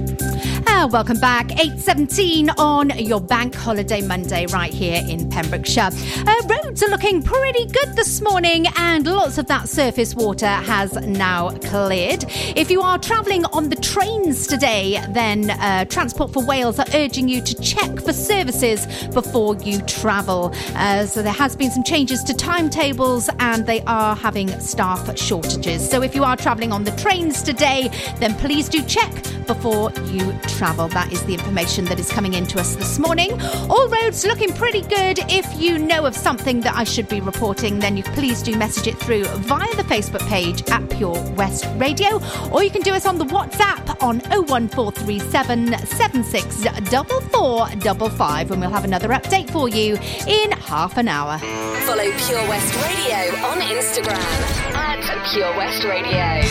Uh, 0.66 0.88
welcome 0.90 1.18
back. 1.18 1.48
8.17 1.48 2.58
on 2.58 2.90
your 2.98 3.20
bank 3.20 3.54
holiday 3.54 4.02
Monday 4.02 4.46
right 4.46 4.72
here 4.72 5.02
in 5.08 5.28
Pembrokeshire. 5.28 5.90
Uh, 6.26 6.34
roads 6.46 6.82
are 6.82 6.88
looking 6.88 7.22
pretty 7.22 7.66
good 7.66 7.94
this 7.94 8.20
morning 8.20 8.66
and 8.76 9.06
lots 9.06 9.38
of 9.38 9.46
that 9.46 9.68
surface 9.68 10.14
water 10.14 10.46
has 10.46 10.92
now 11.06 11.50
cleared. 11.58 12.24
If 12.56 12.70
you 12.70 12.82
are 12.82 12.98
travelling 12.98 13.44
on 13.46 13.68
the 13.68 13.76
trains 13.76 14.46
today, 14.46 15.02
then 15.10 15.50
uh, 15.50 15.84
Transport 15.86 16.32
for 16.32 16.44
Wales 16.44 16.78
are 16.78 16.86
urging 16.94 17.28
you 17.28 17.40
to 17.42 17.54
check 17.60 18.00
for 18.00 18.12
services 18.12 18.86
before 19.08 19.56
you 19.56 19.80
travel. 19.82 20.52
Uh, 20.74 21.06
so 21.06 21.22
there 21.22 21.32
has 21.32 21.56
been 21.56 21.70
some 21.70 21.84
changes 21.84 22.22
to 22.24 22.34
timetables 22.34 23.30
and 23.38 23.66
they 23.66 23.82
are 23.82 24.16
having 24.16 24.48
staff 24.60 25.16
shortages. 25.18 25.88
So 25.88 26.02
if 26.02 26.14
you 26.14 26.24
are 26.24 26.36
travelling 26.36 26.72
on 26.72 26.84
the 26.84 26.92
trains 26.92 27.42
today, 27.42 27.90
then 28.18 28.34
please 28.34 28.68
do 28.68 28.82
check 28.82 29.12
before 29.46 29.90
you 30.06 30.32
travel. 30.32 30.49
That 30.60 31.08
is 31.10 31.24
the 31.24 31.32
information 31.34 31.86
that 31.86 31.98
is 31.98 32.10
coming 32.10 32.34
into 32.34 32.60
us 32.60 32.76
this 32.76 32.98
morning. 32.98 33.32
All 33.70 33.88
roads 33.88 34.26
looking 34.26 34.52
pretty 34.52 34.82
good. 34.82 35.18
If 35.30 35.58
you 35.60 35.78
know 35.78 36.04
of 36.04 36.14
something 36.14 36.60
that 36.60 36.76
I 36.76 36.84
should 36.84 37.08
be 37.08 37.20
reporting, 37.20 37.78
then 37.78 37.96
you 37.96 38.02
please 38.02 38.42
do 38.42 38.54
message 38.56 38.88
it 38.88 38.98
through 38.98 39.24
via 39.24 39.74
the 39.76 39.84
Facebook 39.84 40.20
page 40.28 40.62
at 40.70 40.86
Pure 40.90 41.18
West 41.32 41.66
Radio, 41.76 42.20
or 42.52 42.62
you 42.62 42.70
can 42.70 42.82
do 42.82 42.92
us 42.92 43.06
on 43.06 43.16
the 43.16 43.24
WhatsApp 43.24 44.02
on 44.02 44.20
01437 44.48 45.78
764455, 45.86 48.50
and 48.50 48.60
we'll 48.60 48.68
have 48.70 48.84
another 48.84 49.08
update 49.08 49.48
for 49.50 49.66
you 49.68 49.96
in 50.26 50.52
half 50.52 50.98
an 50.98 51.08
hour. 51.08 51.38
Follow 51.86 52.04
Pure 52.04 52.46
West 52.48 52.74
Radio 52.84 53.34
on 53.46 53.60
Instagram 53.60 54.74
at 54.74 55.00
Pure 55.32 55.56
West 55.56 55.84
Radio. 55.84 56.42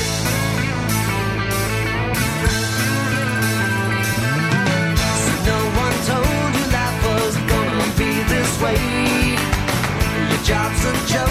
Job's 10.50 10.84
and 10.84 11.08
joke, 11.08 11.29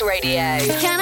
Radio. 0.00 0.97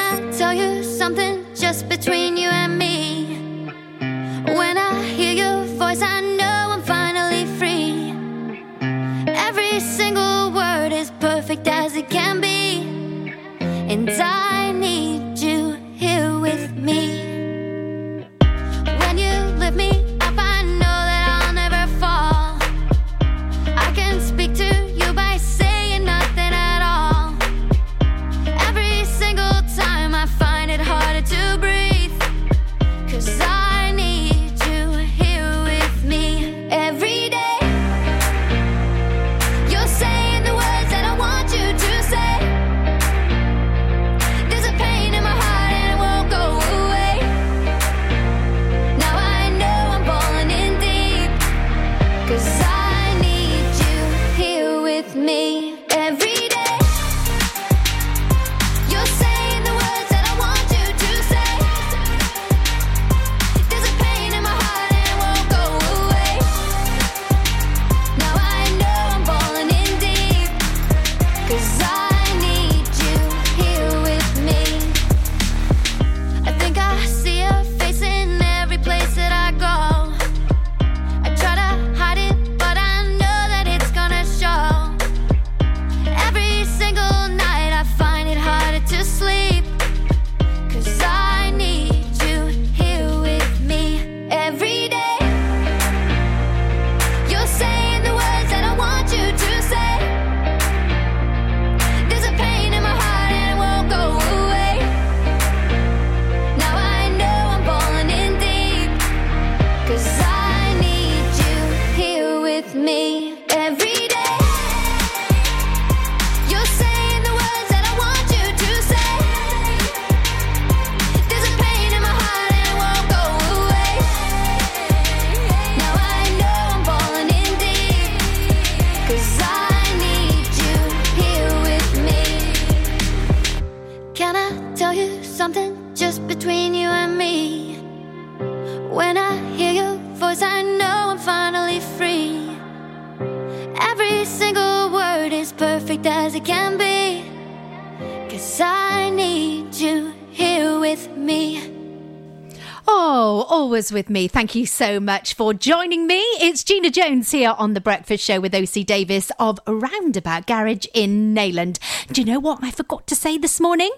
Always 153.86 153.92
with 153.92 154.10
me. 154.10 154.26
Thank 154.26 154.56
you 154.56 154.66
so 154.66 154.98
much 154.98 155.34
for 155.34 155.54
joining 155.54 156.08
me. 156.08 156.18
It's 156.40 156.64
Gina 156.64 156.90
Jones 156.90 157.30
here 157.30 157.54
on 157.56 157.74
The 157.74 157.80
Breakfast 157.80 158.24
Show 158.24 158.40
with 158.40 158.52
OC 158.52 158.84
Davis 158.84 159.30
of 159.38 159.60
Roundabout 159.64 160.48
Garage 160.48 160.86
in 160.92 161.32
Neyland. 161.32 161.78
Do 162.08 162.20
you 162.20 162.26
know 162.26 162.40
what 162.40 162.64
I 162.64 162.72
forgot 162.72 163.06
to 163.06 163.14
say 163.14 163.38
this 163.38 163.60
morning? 163.60 163.92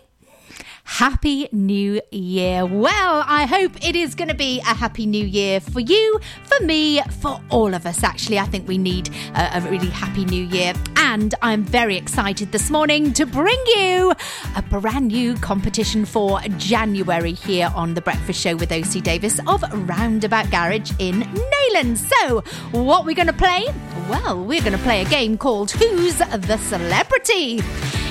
Happy 0.89 1.49
New 1.53 2.01
Year. 2.11 2.65
Well, 2.65 3.23
I 3.27 3.45
hope 3.45 3.73
it 3.87 3.95
is 3.95 4.15
going 4.17 4.29
to 4.29 4.35
be 4.35 4.59
a 4.61 4.75
happy 4.75 5.05
new 5.05 5.25
year 5.25 5.61
for 5.61 5.81
you, 5.81 6.19
for 6.45 6.65
me, 6.65 7.01
for 7.21 7.39
all 7.51 7.75
of 7.75 7.87
us, 7.87 8.03
actually. 8.03 8.39
I 8.39 8.47
think 8.47 8.67
we 8.67 8.79
need 8.79 9.11
a, 9.35 9.59
a 9.59 9.61
really 9.71 9.91
happy 9.91 10.25
new 10.25 10.45
year. 10.47 10.73
And 10.97 11.35
I'm 11.43 11.63
very 11.63 11.97
excited 11.97 12.53
this 12.53 12.71
morning 12.71 13.13
to 13.13 13.27
bring 13.27 13.63
you 13.67 14.13
a 14.57 14.63
brand 14.63 15.09
new 15.09 15.37
competition 15.37 16.05
for 16.05 16.41
January 16.57 17.35
here 17.35 17.71
on 17.77 17.93
The 17.95 18.01
Breakfast 18.01 18.41
Show 18.41 18.57
with 18.57 18.73
OC 18.73 19.05
Davis 19.05 19.39
of 19.47 19.63
Roundabout 19.89 20.51
Garage 20.51 20.91
in 20.99 21.21
Neyland. 21.21 21.99
So, 21.99 22.41
what 22.73 23.05
we're 23.05 23.15
going 23.15 23.29
to 23.29 23.33
play? 23.35 23.67
Well, 24.09 24.43
we're 24.43 24.63
going 24.63 24.73
to 24.73 24.83
play 24.83 25.03
a 25.03 25.09
game 25.09 25.37
called 25.37 25.71
Who's 25.71 26.17
the 26.17 26.57
Celebrity? 26.57 27.61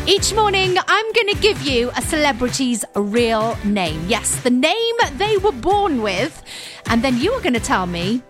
Each 0.09 0.33
morning, 0.33 0.77
I'm 0.87 1.11
going 1.11 1.27
to 1.35 1.41
give 1.41 1.61
you 1.63 1.91
a 1.97 2.01
celebrity's 2.01 2.85
real 2.95 3.57
name. 3.65 4.05
Yes, 4.07 4.41
the 4.41 4.49
name 4.49 4.95
they 5.17 5.35
were 5.35 5.51
born 5.51 6.01
with. 6.01 6.41
And 6.85 7.03
then 7.03 7.17
you 7.17 7.33
are 7.33 7.41
going 7.41 7.55
to 7.55 7.59
tell 7.59 7.85
me 7.85 8.21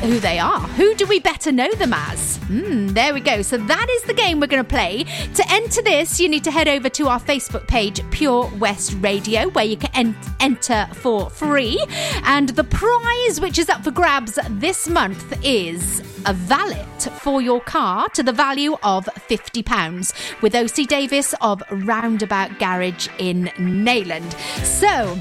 who 0.00 0.20
they 0.20 0.38
are. 0.38 0.60
Who 0.60 0.94
do 0.94 1.06
we 1.06 1.18
better 1.18 1.50
know 1.50 1.72
them 1.72 1.92
as? 1.92 2.36
Hmm, 2.48 2.88
there 2.88 3.14
we 3.14 3.20
go. 3.20 3.42
So 3.42 3.56
that 3.56 3.86
is 3.90 4.02
the 4.02 4.14
game 4.14 4.40
we're 4.40 4.46
going 4.46 4.62
to 4.62 4.68
play. 4.68 5.04
To 5.34 5.44
enter 5.50 5.82
this, 5.82 6.20
you 6.20 6.28
need 6.28 6.44
to 6.44 6.50
head 6.50 6.68
over 6.68 6.88
to 6.90 7.08
our 7.08 7.20
Facebook 7.20 7.66
page, 7.66 8.02
Pure 8.10 8.50
West 8.58 8.96
Radio, 9.00 9.48
where 9.50 9.64
you 9.64 9.76
can 9.76 9.90
en- 9.94 10.16
enter 10.40 10.88
for 10.94 11.30
free. 11.30 11.82
And 12.24 12.50
the 12.50 12.64
prize, 12.64 13.40
which 13.40 13.58
is 13.58 13.68
up 13.68 13.82
for 13.82 13.90
grabs 13.90 14.38
this 14.50 14.88
month, 14.88 15.38
is 15.44 16.00
a 16.26 16.32
valet 16.34 16.84
for 17.20 17.40
your 17.42 17.60
car 17.60 18.08
to 18.10 18.22
the 18.22 18.32
value 18.32 18.76
of 18.82 19.06
£50 19.06 20.42
with 20.42 20.54
OC 20.54 20.86
Davis 20.86 21.34
of 21.40 21.62
Roundabout 21.70 22.58
Garage 22.58 23.08
in 23.18 23.44
Neyland. 23.56 24.32
So, 24.64 25.18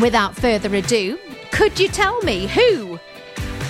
without 0.00 0.36
further 0.36 0.74
ado, 0.74 1.18
could 1.52 1.78
you 1.78 1.88
tell 1.88 2.20
me 2.22 2.46
who 2.46 2.98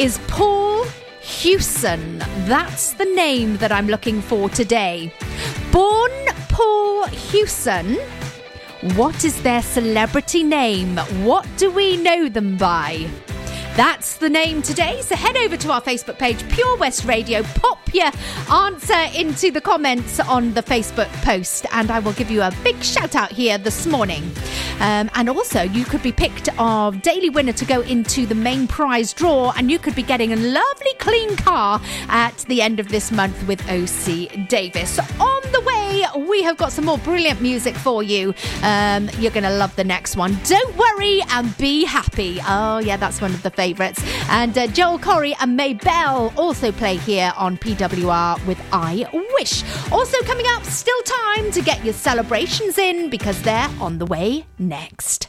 is 0.01 0.19
Paul 0.29 0.87
Hewson. 1.21 2.21
That's 2.49 2.95
the 2.95 3.05
name 3.05 3.59
that 3.59 3.71
I'm 3.71 3.87
looking 3.87 4.23
for 4.23 4.49
today. 4.49 5.13
Born 5.71 6.11
Paul 6.49 7.05
Hewson. 7.09 7.99
What 8.97 9.27
is 9.27 9.43
their 9.43 9.61
celebrity 9.61 10.43
name? 10.43 10.97
What 11.23 11.47
do 11.59 11.71
we 11.71 11.99
know 11.99 12.31
them 12.31 12.57
by? 12.57 13.11
That's 13.81 14.19
the 14.19 14.29
name 14.29 14.61
today. 14.61 15.01
So 15.01 15.17
head 15.17 15.39
over 15.39 15.57
to 15.57 15.73
our 15.73 15.81
Facebook 15.81 16.19
page, 16.19 16.47
Pure 16.51 16.77
West 16.77 17.07
Radio. 17.07 17.43
Pop 17.43 17.79
your 17.95 18.11
answer 18.53 19.07
into 19.19 19.51
the 19.51 19.63
comments 19.63 20.21
on 20.21 20.53
the 20.53 20.63
Facebook 20.63 21.09
post, 21.23 21.65
and 21.73 21.91
I 21.91 21.99
will 22.01 22.13
give 22.13 22.31
you 22.31 22.43
a 22.43 22.53
big 22.63 22.85
shout 22.85 23.17
out 23.17 23.33
here 23.33 23.57
this 23.57 23.87
morning. 23.87 24.23
Um, 24.81 25.11
and 25.15 25.31
also, 25.31 25.63
you 25.63 25.87
could 25.87 26.03
be 26.03 26.13
picked 26.13 26.51
our 26.59 26.93
daily 26.93 27.31
winner 27.31 27.55
to 27.55 27.65
go 27.65 27.81
into 27.81 28.27
the 28.27 28.35
main 28.35 28.67
prize 28.67 29.15
draw, 29.15 29.55
and 29.57 29.71
you 29.71 29.79
could 29.79 29.95
be 29.95 30.03
getting 30.03 30.35
a 30.35 30.37
lovely 30.37 30.95
clean 30.99 31.35
car 31.37 31.81
at 32.11 32.37
the 32.49 32.61
end 32.61 32.81
of 32.81 32.91
this 32.91 33.11
month 33.11 33.47
with 33.49 33.63
OC 33.71 34.47
Davis. 34.47 34.99
On 35.19 35.41
the 35.53 35.61
way, 35.63 35.90
we 36.17 36.43
have 36.43 36.57
got 36.57 36.73
some 36.73 36.85
more 36.85 36.99
brilliant 36.99 37.41
music 37.41 37.75
for 37.77 38.03
you. 38.03 38.35
Um, 38.63 39.11
you're 39.19 39.31
going 39.31 39.45
to 39.45 39.57
love 39.57 39.75
the 39.77 39.85
next 39.85 40.17
one. 40.17 40.39
Don't 40.45 40.77
worry 40.77 41.23
and 41.31 41.57
be 41.59 41.85
happy. 41.85 42.39
Oh, 42.47 42.79
yeah, 42.79 42.97
that's 42.97 43.21
one 43.21 43.33
of 43.33 43.43
the 43.43 43.51
favourites. 43.51 44.03
And 44.29 44.57
uh, 44.57 44.67
Joel 44.69 44.99
Corry 44.99 45.35
and 45.41 45.57
Mabel 45.57 46.33
also 46.37 46.73
play 46.73 46.97
here 46.97 47.33
on 47.37 47.57
PWR 47.59 48.47
with 48.47 48.61
I 48.73 49.07
Wish. 49.35 49.63
Also 49.93 50.19
coming 50.23 50.47
up, 50.49 50.65
still 50.65 51.01
time 51.03 51.51
to 51.53 51.63
get 51.63 51.85
your 51.85 51.95
celebrations 51.95 52.79
in 52.79 53.11
because 53.11 53.41
they're 53.43 53.71
on 53.81 53.99
the 53.99 54.07
way 54.07 54.45
next. 54.59 55.29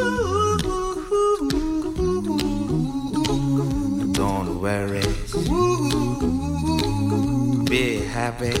Happy. 8.21 8.53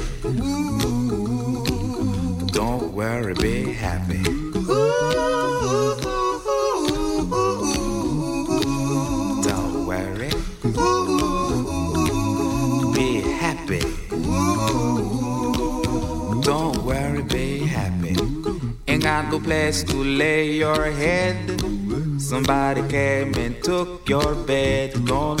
Don't 2.51 2.93
worry, 2.93 3.35
be 3.35 3.71
happy. 3.71 4.23
Don't 9.43 9.85
worry. 9.85 10.31
Be 12.95 13.21
happy. 13.21 13.81
Don't 16.41 16.77
worry, 16.83 17.21
be 17.21 17.59
happy. 17.59 18.15
Ain't 18.87 19.03
got 19.03 19.31
no 19.31 19.39
place 19.39 19.83
to 19.83 20.03
lay 20.03 20.53
your 20.53 20.85
head. 20.85 21.61
Somebody 22.19 22.81
came 22.87 23.35
and 23.35 23.63
took 23.63 24.09
your 24.09 24.33
bed. 24.33 25.05
Don't 25.05 25.40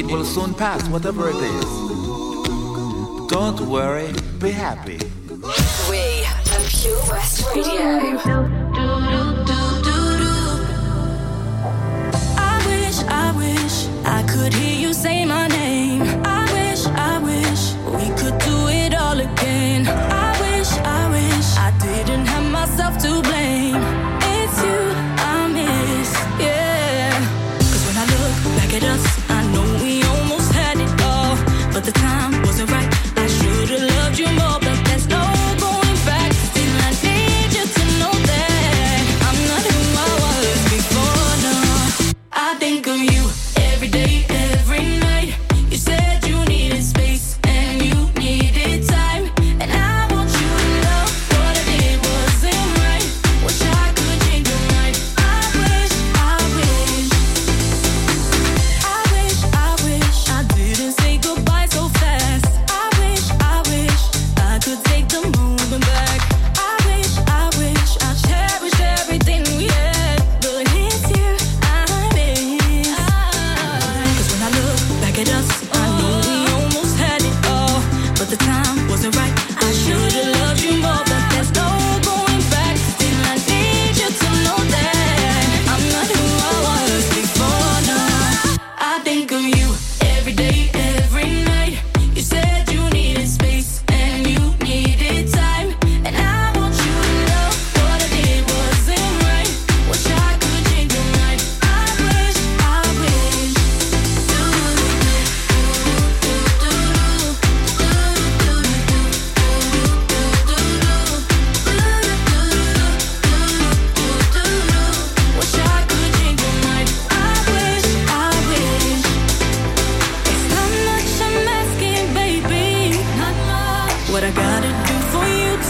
It 0.00 0.06
will 0.06 0.24
soon 0.24 0.54
pass, 0.54 0.88
whatever 0.88 1.28
it 1.28 1.36
is. 1.36 1.70
Don't 3.28 3.60
worry, 3.68 4.10
be 4.38 4.50
happy. 4.50 4.98
We 5.90 6.24
are 6.24 6.60
Pure 6.70 7.02
West 7.10 7.46
Radio. 7.54 8.59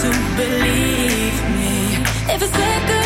To 0.00 0.08
believe 0.34 1.38
me? 1.58 1.94
If 2.32 2.40
a 2.40 2.46
second 2.46 2.99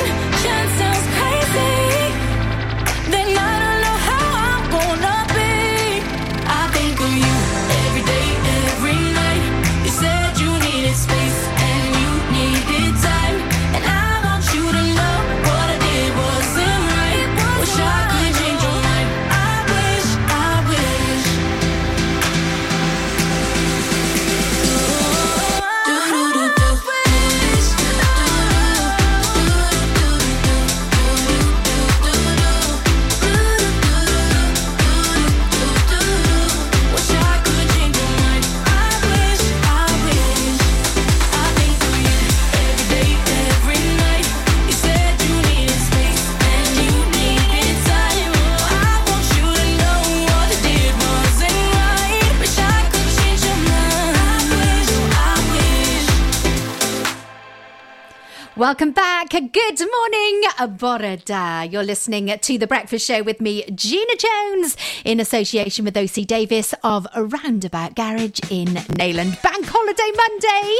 Welcome 58.64 58.92
back. 58.92 59.28
Good 59.28 59.52
morning, 59.52 60.42
Borada. 60.78 61.70
You're 61.70 61.82
listening 61.82 62.34
to 62.38 62.56
The 62.56 62.66
Breakfast 62.66 63.06
Show 63.06 63.22
with 63.22 63.38
me, 63.38 63.62
Gina 63.74 64.16
Jones, 64.16 64.78
in 65.04 65.20
association 65.20 65.84
with 65.84 65.94
OC 65.94 66.26
Davis 66.26 66.72
of 66.82 67.06
Roundabout 67.14 67.94
Garage 67.94 68.40
in 68.50 68.68
Neyland. 68.68 69.42
Bank 69.42 69.66
Holiday 69.68 70.10
Monday. 70.16 70.78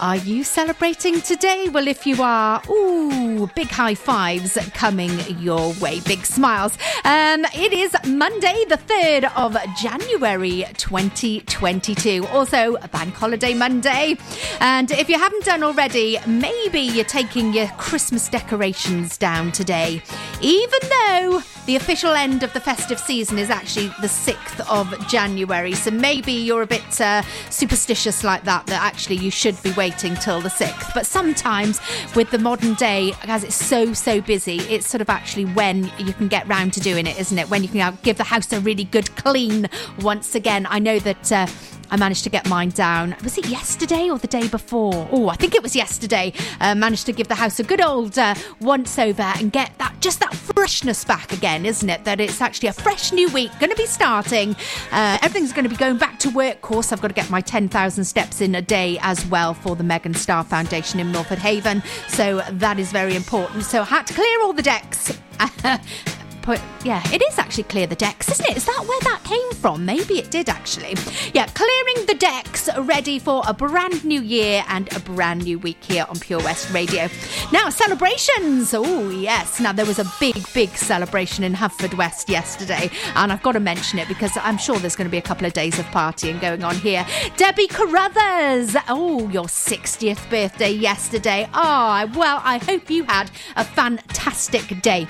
Are 0.00 0.16
you 0.16 0.44
celebrating 0.44 1.20
today? 1.20 1.68
Well, 1.68 1.86
if 1.86 2.06
you 2.06 2.22
are, 2.22 2.62
ooh, 2.70 3.46
big 3.54 3.68
high 3.68 3.94
fives 3.94 4.56
coming 4.72 5.10
your 5.38 5.74
way, 5.74 6.00
big 6.00 6.24
smiles. 6.24 6.78
Um, 7.04 7.44
it 7.54 7.74
is 7.74 7.94
Monday, 8.06 8.64
the 8.66 8.78
3rd 8.78 9.30
of 9.36 9.58
January 9.76 10.64
2022. 10.78 12.26
Also, 12.28 12.76
a 12.76 12.88
bank 12.88 13.14
holiday 13.14 13.52
Monday. 13.52 14.16
And 14.60 14.90
if 14.90 15.10
you 15.10 15.18
haven't 15.18 15.44
done 15.44 15.62
already, 15.62 16.16
maybe 16.26 16.80
you're 16.80 17.04
taking 17.04 17.52
your 17.52 17.68
Christmas 17.76 18.30
decorations 18.30 19.18
down 19.18 19.52
today. 19.52 20.02
Even 20.40 20.80
though 20.88 21.42
the 21.66 21.76
official 21.76 22.12
end 22.12 22.42
of 22.42 22.50
the 22.54 22.60
festive 22.60 22.98
season 22.98 23.38
is 23.38 23.50
actually 23.50 23.88
the 24.00 24.06
6th 24.06 24.60
of 24.70 25.08
January. 25.08 25.74
So 25.74 25.90
maybe 25.90 26.32
you're 26.32 26.62
a 26.62 26.66
bit 26.66 27.00
uh, 27.02 27.20
superstitious 27.50 28.24
like 28.24 28.44
that, 28.44 28.66
that 28.66 28.82
actually 28.82 29.16
you 29.16 29.30
should 29.30 29.62
be 29.62 29.72
waiting 29.72 29.89
till 29.92 30.40
the 30.40 30.48
6th. 30.48 30.94
But 30.94 31.06
sometimes 31.06 31.80
with 32.14 32.30
the 32.30 32.38
modern 32.38 32.74
day, 32.74 33.12
as 33.24 33.44
it's 33.44 33.54
so, 33.54 33.92
so 33.92 34.20
busy, 34.20 34.58
it's 34.60 34.88
sort 34.88 35.00
of 35.00 35.10
actually 35.10 35.46
when 35.46 35.90
you 35.98 36.12
can 36.12 36.28
get 36.28 36.46
round 36.48 36.72
to 36.74 36.80
doing 36.80 37.06
it, 37.06 37.18
isn't 37.18 37.38
it? 37.38 37.48
When 37.50 37.62
you 37.62 37.68
can 37.68 37.98
give 38.02 38.16
the 38.16 38.24
house 38.24 38.52
a 38.52 38.60
really 38.60 38.84
good 38.84 39.14
clean 39.16 39.68
once 40.00 40.34
again. 40.34 40.66
I 40.68 40.78
know 40.78 40.98
that. 40.98 41.32
Uh, 41.32 41.46
I 41.90 41.96
managed 41.96 42.24
to 42.24 42.30
get 42.30 42.48
mine 42.48 42.70
down. 42.70 43.16
Was 43.22 43.38
it 43.38 43.46
yesterday 43.46 44.08
or 44.10 44.18
the 44.18 44.26
day 44.26 44.48
before? 44.48 45.08
Oh, 45.10 45.28
I 45.28 45.36
think 45.36 45.54
it 45.54 45.62
was 45.62 45.74
yesterday. 45.74 46.32
Uh, 46.60 46.74
managed 46.74 47.06
to 47.06 47.12
give 47.12 47.28
the 47.28 47.34
house 47.34 47.58
a 47.60 47.64
good 47.64 47.80
old 47.80 48.18
uh, 48.18 48.34
once 48.60 48.98
over 48.98 49.22
and 49.22 49.52
get 49.52 49.76
that 49.78 49.94
just 50.00 50.20
that 50.20 50.34
freshness 50.34 51.04
back 51.04 51.32
again, 51.32 51.66
isn't 51.66 51.88
it? 51.88 52.04
That 52.04 52.20
it's 52.20 52.40
actually 52.40 52.68
a 52.68 52.72
fresh 52.72 53.12
new 53.12 53.28
week 53.30 53.50
going 53.60 53.70
to 53.70 53.76
be 53.76 53.86
starting. 53.86 54.56
Uh, 54.92 55.18
everything's 55.22 55.52
going 55.52 55.64
to 55.64 55.70
be 55.70 55.76
going 55.76 55.98
back 55.98 56.18
to 56.20 56.30
work. 56.30 56.56
Of 56.56 56.62
course, 56.62 56.92
I've 56.92 57.00
got 57.00 57.08
to 57.08 57.14
get 57.14 57.30
my 57.30 57.40
10,000 57.40 58.04
steps 58.04 58.40
in 58.40 58.54
a 58.54 58.62
day 58.62 58.98
as 59.02 59.24
well 59.26 59.54
for 59.54 59.76
the 59.76 59.84
Megan 59.84 60.14
Star 60.14 60.44
Foundation 60.44 61.00
in 61.00 61.12
Milford 61.12 61.38
Haven. 61.38 61.82
So 62.08 62.42
that 62.50 62.78
is 62.78 62.92
very 62.92 63.14
important. 63.14 63.64
So 63.64 63.82
I 63.82 63.84
had 63.84 64.06
to 64.06 64.14
clear 64.14 64.42
all 64.42 64.52
the 64.52 64.62
decks. 64.62 65.18
Put, 66.42 66.60
yeah, 66.84 67.02
it 67.12 67.22
is 67.22 67.38
actually 67.38 67.64
clear 67.64 67.86
the 67.86 67.96
decks, 67.96 68.30
isn't 68.30 68.50
it? 68.50 68.56
Is 68.56 68.64
that 68.64 68.84
where 68.86 69.00
that 69.00 69.22
came 69.24 69.52
from? 69.52 69.84
Maybe 69.84 70.18
it 70.18 70.30
did 70.30 70.48
actually. 70.48 70.96
Yeah, 71.34 71.46
clearing 71.48 72.06
the 72.06 72.14
decks, 72.18 72.68
ready 72.78 73.18
for 73.18 73.42
a 73.46 73.52
brand 73.52 74.04
new 74.04 74.22
year 74.22 74.64
and 74.68 74.90
a 74.96 75.00
brand 75.00 75.44
new 75.44 75.58
week 75.58 75.84
here 75.84 76.06
on 76.08 76.18
Pure 76.18 76.40
West 76.40 76.72
Radio. 76.72 77.08
Now, 77.52 77.68
celebrations. 77.68 78.72
Oh, 78.72 79.10
yes. 79.10 79.60
Now, 79.60 79.72
there 79.72 79.86
was 79.86 79.98
a 79.98 80.10
big, 80.18 80.36
big 80.54 80.70
celebration 80.70 81.44
in 81.44 81.54
West 81.96 82.28
yesterday, 82.28 82.90
and 83.14 83.32
I've 83.32 83.42
got 83.42 83.52
to 83.52 83.60
mention 83.60 83.98
it 83.98 84.08
because 84.08 84.32
I'm 84.36 84.56
sure 84.56 84.78
there's 84.78 84.96
going 84.96 85.08
to 85.08 85.10
be 85.10 85.18
a 85.18 85.22
couple 85.22 85.46
of 85.46 85.52
days 85.52 85.78
of 85.78 85.84
partying 85.86 86.40
going 86.40 86.64
on 86.64 86.76
here. 86.76 87.06
Debbie 87.36 87.66
Carruthers. 87.66 88.76
Oh, 88.88 89.28
your 89.28 89.44
60th 89.44 90.28
birthday 90.30 90.70
yesterday. 90.70 91.48
Oh, 91.52 92.10
well, 92.14 92.40
I 92.42 92.58
hope 92.58 92.90
you 92.90 93.04
had 93.04 93.30
a 93.56 93.64
fantastic 93.64 94.80
day. 94.82 95.06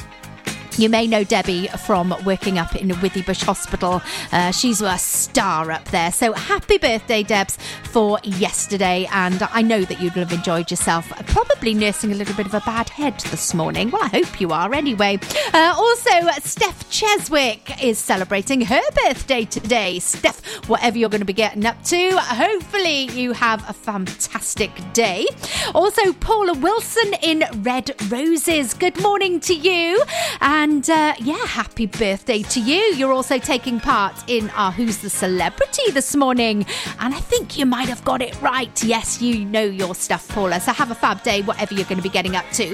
You 0.76 0.88
may 0.88 1.06
know 1.06 1.24
Debbie 1.24 1.68
from 1.86 2.14
working 2.24 2.58
up 2.58 2.74
in 2.74 2.88
Withybush 2.88 3.44
Hospital. 3.44 4.00
Uh, 4.32 4.50
she's 4.50 4.80
a 4.80 4.96
star 4.98 5.70
up 5.70 5.84
there. 5.86 6.10
So 6.12 6.32
happy 6.32 6.78
birthday, 6.78 7.22
Debs, 7.22 7.58
for 7.84 8.18
yesterday. 8.22 9.08
And 9.12 9.42
I 9.52 9.62
know 9.62 9.82
that 9.82 10.00
you'd 10.00 10.12
have 10.12 10.32
enjoyed 10.32 10.70
yourself. 10.70 11.08
Probably 11.26 11.74
nursing 11.74 12.12
a 12.12 12.14
little 12.14 12.34
bit 12.34 12.46
of 12.46 12.54
a 12.54 12.60
bad 12.60 12.88
head 12.88 13.18
this 13.30 13.52
morning. 13.52 13.90
Well, 13.90 14.02
I 14.02 14.08
hope 14.08 14.40
you 14.40 14.52
are 14.52 14.72
anyway. 14.72 15.18
Uh, 15.52 15.74
also, 15.76 16.30
Steph 16.42 16.88
Cheswick 16.90 17.82
is 17.82 17.98
celebrating 17.98 18.62
her 18.62 18.82
birthday 19.04 19.44
today. 19.44 19.98
Steph, 19.98 20.40
whatever 20.68 20.96
you're 20.96 21.10
going 21.10 21.20
to 21.20 21.26
be 21.26 21.32
getting 21.32 21.66
up 21.66 21.82
to, 21.84 22.16
hopefully 22.16 23.10
you 23.10 23.32
have 23.32 23.68
a 23.68 23.72
fantastic 23.72 24.70
day. 24.92 25.26
Also, 25.74 26.12
Paula 26.14 26.54
Wilson 26.54 27.14
in 27.22 27.44
Red 27.62 27.90
Roses. 28.10 28.72
Good 28.74 29.00
morning 29.00 29.40
to 29.40 29.54
you. 29.54 30.02
And 30.40 30.69
uh, 30.70 31.14
yeah, 31.18 31.44
happy 31.46 31.86
birthday 31.86 32.42
to 32.42 32.60
you. 32.60 32.78
You're 32.96 33.12
also 33.12 33.38
taking 33.38 33.80
part 33.80 34.14
in 34.28 34.50
our 34.50 34.70
Who's 34.70 34.98
the 34.98 35.10
Celebrity 35.10 35.90
this 35.90 36.14
morning. 36.14 36.64
And 37.00 37.14
I 37.14 37.18
think 37.18 37.58
you 37.58 37.66
might 37.66 37.88
have 37.88 38.04
got 38.04 38.22
it 38.22 38.40
right. 38.40 38.82
Yes, 38.84 39.20
you 39.20 39.44
know 39.44 39.64
your 39.64 39.94
stuff, 39.94 40.28
Paula. 40.28 40.60
So 40.60 40.72
have 40.72 40.90
a 40.90 40.94
fab 40.94 41.22
day, 41.22 41.42
whatever 41.42 41.74
you're 41.74 41.84
going 41.84 41.96
to 41.96 42.02
be 42.02 42.08
getting 42.08 42.36
up 42.36 42.44
to. 42.52 42.68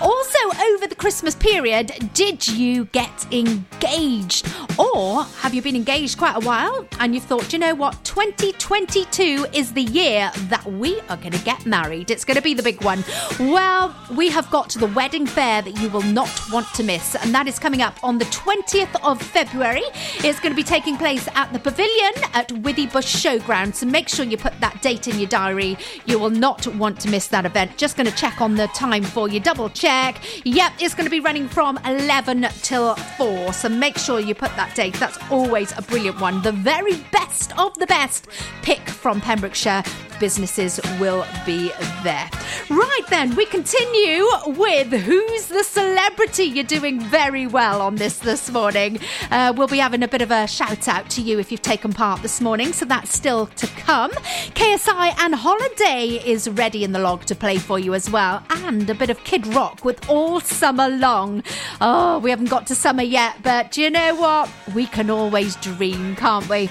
Also, 0.00 0.38
over 0.72 0.86
the 0.86 0.94
Christmas 0.96 1.34
period, 1.34 2.10
did 2.12 2.46
you 2.46 2.84
get 2.86 3.26
engaged? 3.32 4.46
Or 4.78 5.24
have 5.40 5.54
you 5.54 5.62
been 5.62 5.76
engaged 5.76 6.18
quite 6.18 6.36
a 6.36 6.46
while 6.46 6.86
and 7.00 7.14
you've 7.14 7.24
thought, 7.24 7.52
you 7.52 7.58
know 7.58 7.74
what, 7.74 8.04
2022 8.04 9.46
is 9.52 9.72
the 9.72 9.82
year 9.82 10.30
that 10.48 10.64
we 10.66 11.00
are 11.08 11.16
going 11.16 11.32
to 11.32 11.44
get 11.44 11.66
married? 11.66 12.10
It's 12.10 12.24
going 12.24 12.36
to 12.36 12.42
be 12.42 12.54
the 12.54 12.62
big 12.62 12.82
one. 12.84 13.04
Well, 13.40 13.94
we 14.14 14.28
have 14.30 14.50
got 14.50 14.70
the 14.70 14.86
wedding 14.88 15.26
fair 15.26 15.62
that 15.62 15.80
you 15.80 15.88
will 15.88 16.02
not 16.02 16.30
want 16.52 16.66
to 16.74 16.82
miss 16.82 17.14
and 17.14 17.27
that 17.34 17.46
is 17.46 17.58
coming 17.58 17.82
up 17.82 18.02
on 18.02 18.18
the 18.18 18.24
20th 18.26 18.94
of 19.04 19.20
February. 19.20 19.82
It's 20.18 20.40
going 20.40 20.52
to 20.52 20.56
be 20.56 20.62
taking 20.62 20.96
place 20.96 21.28
at 21.34 21.52
the 21.52 21.58
Pavilion 21.58 22.12
at 22.32 22.48
Withybush 22.48 23.40
Showground, 23.40 23.74
so 23.74 23.86
make 23.86 24.08
sure 24.08 24.24
you 24.24 24.36
put 24.36 24.58
that 24.60 24.80
date 24.82 25.08
in 25.08 25.18
your 25.18 25.28
diary. 25.28 25.76
You 26.06 26.18
will 26.18 26.30
not 26.30 26.66
want 26.76 27.00
to 27.00 27.10
miss 27.10 27.28
that 27.28 27.44
event. 27.44 27.76
Just 27.76 27.96
going 27.96 28.08
to 28.08 28.16
check 28.16 28.40
on 28.40 28.54
the 28.54 28.66
time 28.68 29.02
for 29.02 29.28
you, 29.28 29.40
double 29.40 29.68
check. 29.70 30.18
Yep, 30.44 30.72
it's 30.80 30.94
going 30.94 31.06
to 31.06 31.10
be 31.10 31.20
running 31.20 31.48
from 31.48 31.78
11 31.84 32.46
till 32.62 32.94
4, 32.94 33.52
so 33.52 33.68
make 33.68 33.98
sure 33.98 34.20
you 34.20 34.34
put 34.34 34.54
that 34.56 34.74
date. 34.74 34.94
That's 34.94 35.18
always 35.30 35.76
a 35.76 35.82
brilliant 35.82 36.20
one. 36.20 36.42
The 36.42 36.52
very 36.52 36.96
best 37.12 37.58
of 37.58 37.74
the 37.78 37.86
best 37.86 38.28
pick 38.62 38.80
from 38.88 39.20
Pembrokeshire 39.20 39.82
businesses 40.18 40.80
will 40.98 41.26
be 41.46 41.72
there. 42.02 42.28
Right 42.70 43.02
then, 43.08 43.34
we 43.34 43.46
continue 43.46 44.26
with 44.46 44.88
Who's 44.88 45.46
the 45.46 45.64
Celebrity? 45.64 46.44
You're 46.44 46.64
doing 46.64 47.00
very 47.00 47.46
well 47.46 47.80
on 47.80 47.96
this 47.96 48.18
this 48.18 48.50
morning. 48.50 48.98
Uh, 49.30 49.52
we'll 49.56 49.68
be 49.68 49.78
having 49.78 50.02
a 50.02 50.08
bit 50.08 50.22
of 50.22 50.30
a 50.30 50.46
shout 50.46 50.88
out 50.88 51.08
to 51.10 51.22
you 51.22 51.38
if 51.38 51.50
you've 51.50 51.62
taken 51.62 51.92
part 51.92 52.22
this 52.22 52.40
morning, 52.40 52.72
so 52.72 52.84
that's 52.84 53.12
still 53.14 53.46
to 53.46 53.66
come. 53.68 54.10
KSI 54.10 55.14
and 55.18 55.34
Holiday 55.34 56.20
is 56.24 56.48
ready 56.48 56.84
in 56.84 56.92
the 56.92 56.98
log 56.98 57.24
to 57.26 57.34
play 57.34 57.58
for 57.58 57.78
you 57.78 57.94
as 57.94 58.10
well, 58.10 58.42
and 58.50 58.88
a 58.90 58.94
bit 58.94 59.10
of 59.10 59.22
Kid 59.24 59.46
Rock 59.46 59.84
with 59.84 60.08
All 60.08 60.40
Summer 60.40 60.88
Long. 60.88 61.42
Oh, 61.80 62.18
we 62.18 62.30
haven't 62.30 62.50
got 62.50 62.66
to 62.68 62.74
summer 62.74 63.02
yet, 63.02 63.36
but 63.42 63.72
do 63.72 63.82
you 63.82 63.90
know 63.90 64.14
what? 64.14 64.50
We 64.74 64.86
can 64.86 65.10
always 65.10 65.56
dream, 65.56 66.16
can't 66.16 66.48
we? 66.48 66.70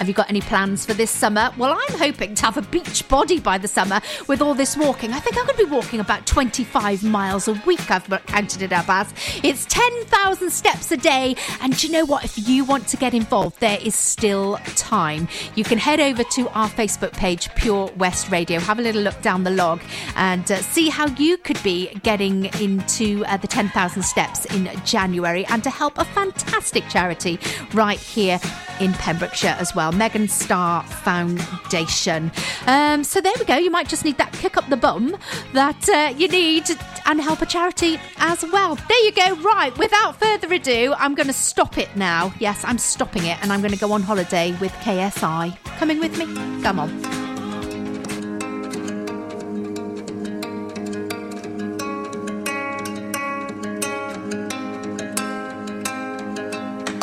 Have 0.00 0.08
you 0.08 0.14
got 0.14 0.30
any 0.30 0.40
plans 0.40 0.86
for 0.86 0.94
this 0.94 1.10
summer? 1.10 1.50
Well, 1.58 1.78
I'm 1.78 1.98
hoping 1.98 2.34
to 2.36 2.46
have 2.46 2.56
a 2.56 2.62
beach 2.62 3.06
body 3.06 3.38
by 3.38 3.58
the 3.58 3.68
summer 3.68 4.00
with 4.28 4.40
all 4.40 4.54
this 4.54 4.74
walking. 4.74 5.12
I 5.12 5.20
think 5.20 5.36
I'm 5.36 5.44
going 5.44 5.58
to 5.58 5.66
be 5.66 5.70
walking 5.70 6.00
about 6.00 6.24
25 6.24 7.04
miles 7.04 7.48
a 7.48 7.52
week, 7.66 7.90
I've 7.90 8.08
counted 8.24 8.62
it 8.62 8.72
up 8.72 8.88
as. 8.88 9.12
It's 9.44 9.66
10,000 9.66 10.48
steps 10.48 10.90
a 10.90 10.96
day. 10.96 11.36
And 11.60 11.76
do 11.76 11.86
you 11.86 11.92
know 11.92 12.06
what? 12.06 12.24
If 12.24 12.48
you 12.48 12.64
want 12.64 12.88
to 12.88 12.96
get 12.96 13.12
involved, 13.12 13.60
there 13.60 13.78
is 13.82 13.94
still 13.94 14.56
time. 14.74 15.28
You 15.54 15.64
can 15.64 15.76
head 15.76 16.00
over 16.00 16.24
to 16.24 16.48
our 16.58 16.70
Facebook 16.70 17.12
page, 17.12 17.54
Pure 17.54 17.90
West 17.98 18.30
Radio, 18.30 18.58
have 18.58 18.78
a 18.78 18.82
little 18.82 19.02
look 19.02 19.20
down 19.20 19.44
the 19.44 19.50
log 19.50 19.82
and 20.16 20.50
uh, 20.50 20.62
see 20.62 20.88
how 20.88 21.08
you 21.08 21.36
could 21.36 21.62
be 21.62 21.88
getting 22.02 22.46
into 22.58 23.22
uh, 23.26 23.36
the 23.36 23.46
10,000 23.46 24.02
steps 24.02 24.46
in 24.46 24.70
January 24.86 25.44
and 25.50 25.62
to 25.62 25.68
help 25.68 25.98
a 25.98 26.06
fantastic 26.06 26.88
charity 26.88 27.38
right 27.74 27.98
here 27.98 28.40
in 28.80 28.94
Pembrokeshire 28.94 29.56
as 29.58 29.74
well. 29.74 29.89
Megan 29.92 30.28
Star 30.28 30.82
Foundation. 30.84 32.30
Um, 32.66 33.04
so 33.04 33.20
there 33.20 33.32
we 33.38 33.44
go. 33.44 33.56
You 33.56 33.70
might 33.70 33.88
just 33.88 34.04
need 34.04 34.18
that 34.18 34.32
kick 34.32 34.56
up 34.56 34.68
the 34.68 34.76
bum 34.76 35.16
that 35.52 35.88
uh, 35.88 36.14
you 36.16 36.28
need 36.28 36.70
and 37.06 37.20
help 37.20 37.42
a 37.42 37.46
charity 37.46 37.98
as 38.18 38.44
well. 38.52 38.76
There 38.76 39.04
you 39.04 39.12
go. 39.12 39.34
Right. 39.36 39.76
Without 39.78 40.16
further 40.16 40.52
ado, 40.52 40.94
I'm 40.96 41.14
going 41.14 41.26
to 41.26 41.32
stop 41.32 41.78
it 41.78 41.94
now. 41.96 42.32
Yes, 42.38 42.64
I'm 42.64 42.78
stopping 42.78 43.24
it 43.24 43.40
and 43.42 43.52
I'm 43.52 43.60
going 43.60 43.72
to 43.72 43.78
go 43.80 43.92
on 43.92 44.02
holiday 44.02 44.56
with 44.60 44.72
KSI. 44.72 45.56
Coming 45.78 46.00
with 46.00 46.16
me? 46.18 46.26
Come 46.62 46.78
on. 46.78 47.29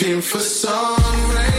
looking 0.00 0.22
for 0.22 0.40
some 0.40 1.30
rain. 1.34 1.49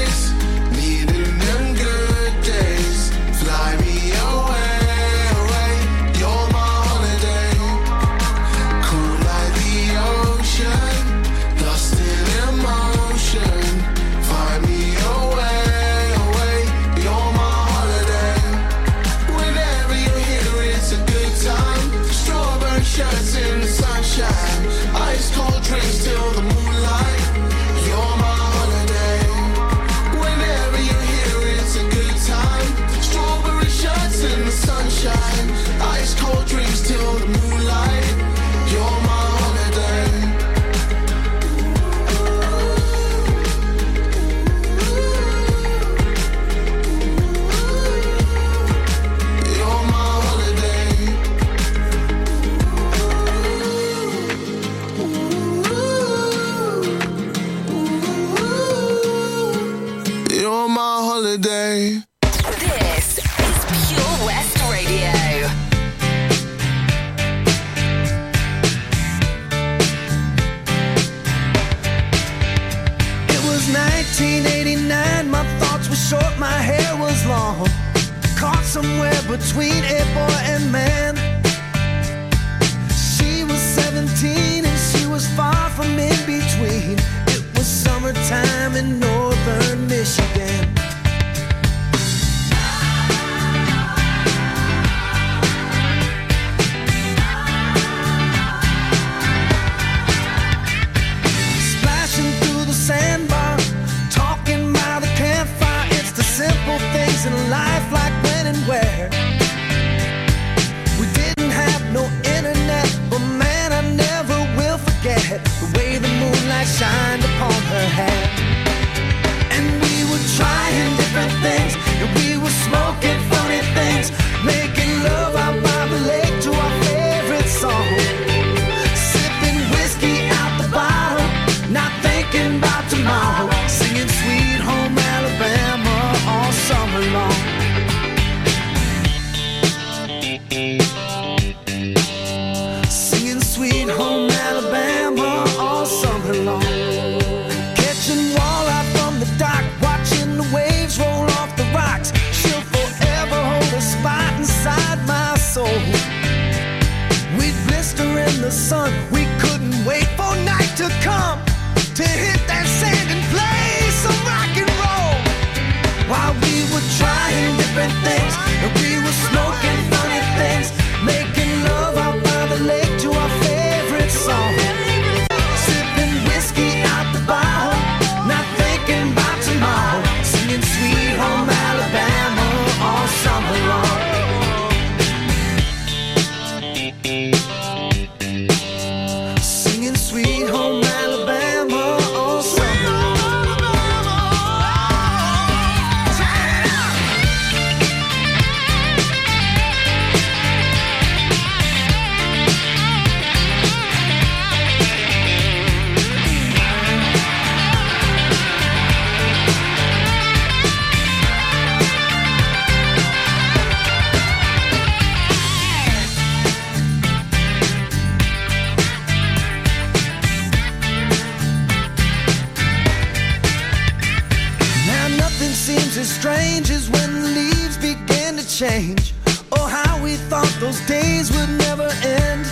change. 228.61 229.15
Oh, 229.53 229.65
how 229.65 229.93
we 230.03 230.13
thought 230.29 230.53
those 230.59 230.79
days 230.81 231.31
would 231.35 231.49
never 231.65 231.89
end. 232.03 232.45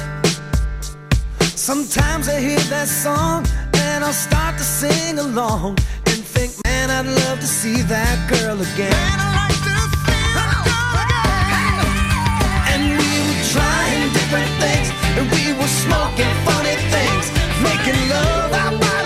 Sometimes 1.70 2.28
I 2.28 2.40
hear 2.40 2.64
that 2.76 2.88
song 2.88 3.46
and 3.86 4.04
I'll 4.04 4.22
start 4.30 4.58
to 4.58 4.64
sing 4.64 5.20
along 5.20 5.78
and 6.10 6.20
think, 6.36 6.52
man, 6.66 6.90
I'd 6.90 7.06
love 7.06 7.40
to 7.46 7.50
see 7.60 7.84
that 7.96 8.18
girl 8.28 8.58
again. 8.70 8.90
Man, 8.90 9.20
I 9.22 9.30
like 9.42 9.60
to 9.70 9.78
see 10.06 10.26
that 10.38 10.50
girl 10.66 11.78
again. 11.86 12.72
And 12.74 12.82
we 13.00 13.12
were 13.28 13.42
trying 13.56 14.06
different 14.18 14.52
things, 14.64 14.88
and 15.18 15.26
we 15.36 15.44
were 15.60 15.74
smoking 15.86 16.34
funny 16.48 16.78
things, 16.96 17.26
making 17.62 18.02
love 18.10 18.54
out. 18.54 18.99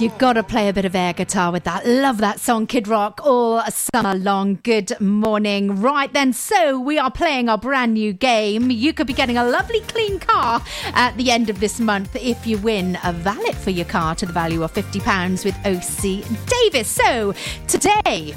You've 0.00 0.16
got 0.18 0.34
to 0.34 0.42
play 0.42 0.68
a 0.68 0.72
bit 0.72 0.84
of 0.84 0.94
air 0.94 1.12
guitar 1.12 1.50
with 1.50 1.64
that. 1.64 1.86
Love 1.86 2.18
that 2.18 2.40
song, 2.40 2.66
Kid 2.66 2.86
Rock, 2.88 3.20
all 3.24 3.62
summer 3.70 4.14
long. 4.14 4.58
Good 4.62 4.98
morning. 5.00 5.80
Right 5.80 6.12
then, 6.12 6.32
so 6.32 6.78
we 6.78 6.98
are 6.98 7.10
playing 7.10 7.48
our 7.48 7.58
brand 7.58 7.94
new 7.94 8.12
game. 8.12 8.70
You 8.70 8.92
could 8.92 9.06
be 9.06 9.12
getting 9.12 9.36
a 9.36 9.44
lovely 9.44 9.80
clean 9.80 10.18
car 10.18 10.62
at 10.94 11.16
the 11.16 11.30
end 11.30 11.50
of 11.50 11.60
this 11.60 11.80
month 11.80 12.14
if 12.16 12.46
you 12.46 12.58
win 12.58 12.96
a 13.02 13.12
valet 13.12 13.52
for 13.52 13.70
your 13.70 13.86
car 13.86 14.14
to 14.14 14.26
the 14.26 14.32
value 14.32 14.62
of 14.62 14.72
£50 14.72 15.44
with 15.44 15.56
OC 15.66 16.46
Davis. 16.46 16.88
So 16.88 17.34
today, 17.66 18.34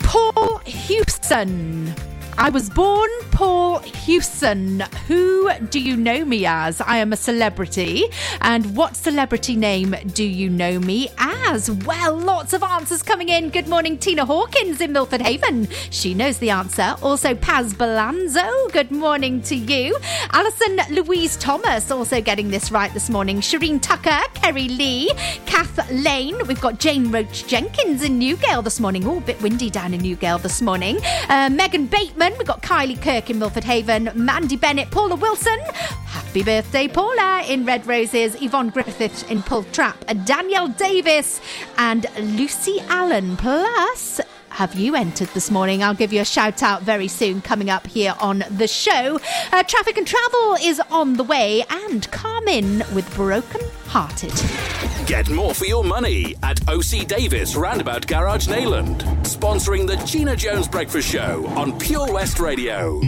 Paul 0.00 0.58
Hewson. 0.64 1.94
I 2.38 2.48
was 2.50 2.70
born 2.70 3.10
Paul 3.32 3.80
Hewson. 3.80 4.80
Who 5.08 5.50
do 5.70 5.78
you 5.80 5.96
know 5.96 6.24
me 6.24 6.46
as? 6.46 6.80
I 6.80 6.96
am 6.98 7.12
a 7.12 7.16
celebrity. 7.16 8.04
And 8.40 8.76
what 8.76 8.96
celebrity 8.96 9.56
name 9.56 9.94
do 10.14 10.24
you 10.24 10.48
know 10.48 10.78
me 10.78 11.10
as? 11.18 11.70
Well, 11.70 12.16
lots 12.16 12.52
of 12.52 12.62
answers 12.62 13.02
coming 13.02 13.28
in. 13.28 13.50
Good 13.50 13.68
morning, 13.68 13.98
Tina 13.98 14.24
Hawkins 14.24 14.80
in 14.80 14.92
Milford 14.92 15.20
Haven. 15.20 15.68
She 15.90 16.14
knows 16.14 16.38
the 16.38 16.50
answer. 16.50 16.94
Also, 17.02 17.34
Paz 17.34 17.74
Balanzo. 17.74 18.72
Good 18.72 18.90
morning 18.90 19.42
to 19.42 19.56
you. 19.56 19.98
Alison 20.32 20.80
Louise 20.90 21.36
Thomas 21.36 21.90
also 21.90 22.20
getting 22.20 22.50
this 22.50 22.70
right 22.70 22.92
this 22.94 23.10
morning. 23.10 23.40
Shireen 23.40 23.80
Tucker, 23.82 24.20
Kerry 24.34 24.68
Lee, 24.68 25.10
Kath 25.46 25.90
Lane. 25.90 26.36
We've 26.46 26.60
got 26.60 26.78
Jane 26.78 27.10
Roach 27.10 27.46
Jenkins 27.46 28.02
in 28.02 28.18
Newgale 28.18 28.64
this 28.64 28.80
morning. 28.80 29.06
Oh, 29.06 29.18
a 29.18 29.20
bit 29.20 29.40
windy 29.42 29.70
down 29.70 29.92
in 29.94 30.00
Newgale 30.00 30.40
this 30.40 30.62
morning. 30.62 30.98
Uh, 31.28 31.50
Megan 31.52 31.86
Bateman. 31.86 32.19
We've 32.20 32.46
got 32.46 32.60
Kylie 32.60 33.00
Kirk 33.00 33.30
in 33.30 33.38
Milford 33.38 33.64
Haven. 33.64 34.10
Mandy 34.14 34.56
Bennett, 34.56 34.90
Paula 34.90 35.16
Wilson. 35.16 35.58
Happy 36.04 36.42
birthday, 36.42 36.86
Paula, 36.86 37.42
in 37.48 37.64
Red 37.64 37.86
Roses. 37.86 38.40
Yvonne 38.42 38.68
Griffith 38.68 39.30
in 39.30 39.42
Pwll 39.42 39.72
Trap. 39.72 40.04
Danielle 40.26 40.68
Davis 40.68 41.40
and 41.78 42.04
Lucy 42.18 42.78
Allen. 42.88 43.38
Plus, 43.38 44.20
have 44.50 44.74
you 44.74 44.94
entered 44.94 45.28
this 45.28 45.50
morning? 45.50 45.82
I'll 45.82 45.94
give 45.94 46.12
you 46.12 46.20
a 46.20 46.26
shout 46.26 46.62
out 46.62 46.82
very 46.82 47.08
soon 47.08 47.40
coming 47.40 47.70
up 47.70 47.86
here 47.86 48.14
on 48.20 48.44
the 48.50 48.68
show. 48.68 49.18
Uh, 49.50 49.62
traffic 49.62 49.96
and 49.96 50.06
travel 50.06 50.56
is 50.62 50.78
on 50.90 51.14
the 51.14 51.24
way, 51.24 51.64
and 51.70 52.06
Karmin 52.10 52.80
with 52.94 53.10
Broken 53.14 53.62
Hearted. 53.86 54.89
Get 55.06 55.28
more 55.30 55.54
for 55.54 55.64
your 55.64 55.82
money 55.82 56.36
at 56.42 56.60
OC 56.68 57.06
Davis 57.06 57.56
Roundabout 57.56 58.06
Garage 58.06 58.48
Neyland, 58.48 59.00
Sponsoring 59.24 59.86
the 59.86 59.96
Gina 60.06 60.36
Jones 60.36 60.68
Breakfast 60.68 61.08
Show 61.08 61.46
on 61.48 61.76
Pure 61.78 62.12
West 62.12 62.38
Radio. 62.38 63.00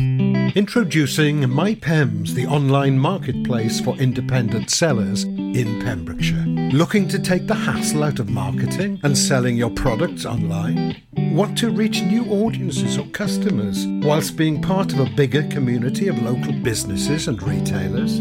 Introducing 0.55 1.43
MyPems, 1.43 2.30
the 2.30 2.47
online 2.47 2.99
marketplace 2.99 3.80
for 3.80 3.97
independent 3.97 4.70
sellers 4.70 5.24
in 5.24 5.80
Pembrokeshire. 5.82 6.45
Looking 6.72 7.07
to 7.09 7.18
take 7.18 7.47
the 7.47 7.55
hassle 7.55 8.03
out 8.03 8.18
of 8.18 8.28
marketing 8.28 9.01
and 9.05 9.16
selling 9.16 9.57
your 9.57 9.70
products 9.70 10.26
online? 10.26 10.97
Want 11.16 11.57
to 11.59 11.70
reach 11.70 12.03
new 12.03 12.24
audiences 12.26 12.99
or 12.99 13.07
customers 13.09 13.86
whilst 14.05 14.36
being 14.36 14.61
part 14.61 14.93
of 14.93 14.99
a 14.99 15.11
bigger 15.14 15.47
community 15.49 16.09
of 16.09 16.20
local 16.20 16.53
businesses 16.53 17.28
and 17.28 17.43
retailers? 17.43 18.20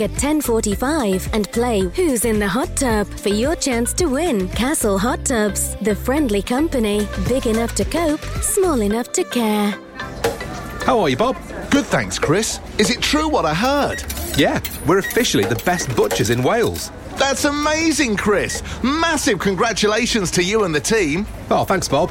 at 0.00 0.12
10:45 0.12 1.28
and 1.34 1.50
play 1.52 1.80
Who's 1.96 2.24
in 2.24 2.38
the 2.38 2.48
Hot 2.48 2.74
Tub 2.76 3.06
for 3.06 3.28
your 3.28 3.56
chance 3.56 3.92
to 3.94 4.06
win 4.06 4.48
Castle 4.48 4.98
Hot 4.98 5.24
Tubs, 5.24 5.76
the 5.82 5.94
friendly 5.94 6.40
company, 6.40 7.06
big 7.28 7.46
enough 7.46 7.74
to 7.74 7.84
cope, 7.84 8.24
small 8.40 8.80
enough 8.80 9.12
to 9.12 9.24
care. 9.24 9.74
How 10.86 10.98
are 11.00 11.08
you, 11.08 11.16
Bob? 11.16 11.36
Good, 11.70 11.84
thanks, 11.86 12.18
Chris. 12.18 12.60
Is 12.78 12.90
it 12.90 13.02
true 13.02 13.28
what 13.28 13.44
I 13.44 13.54
heard? 13.54 14.02
Yeah, 14.36 14.60
we're 14.86 14.98
officially 14.98 15.44
the 15.44 15.62
best 15.64 15.94
butchers 15.94 16.30
in 16.30 16.42
Wales. 16.42 16.90
That's 17.16 17.44
amazing, 17.44 18.16
Chris. 18.16 18.62
Massive 18.82 19.38
congratulations 19.38 20.30
to 20.32 20.42
you 20.42 20.64
and 20.64 20.74
the 20.74 20.80
team. 20.80 21.26
Oh, 21.50 21.64
thanks, 21.64 21.88
Bob. 21.88 22.10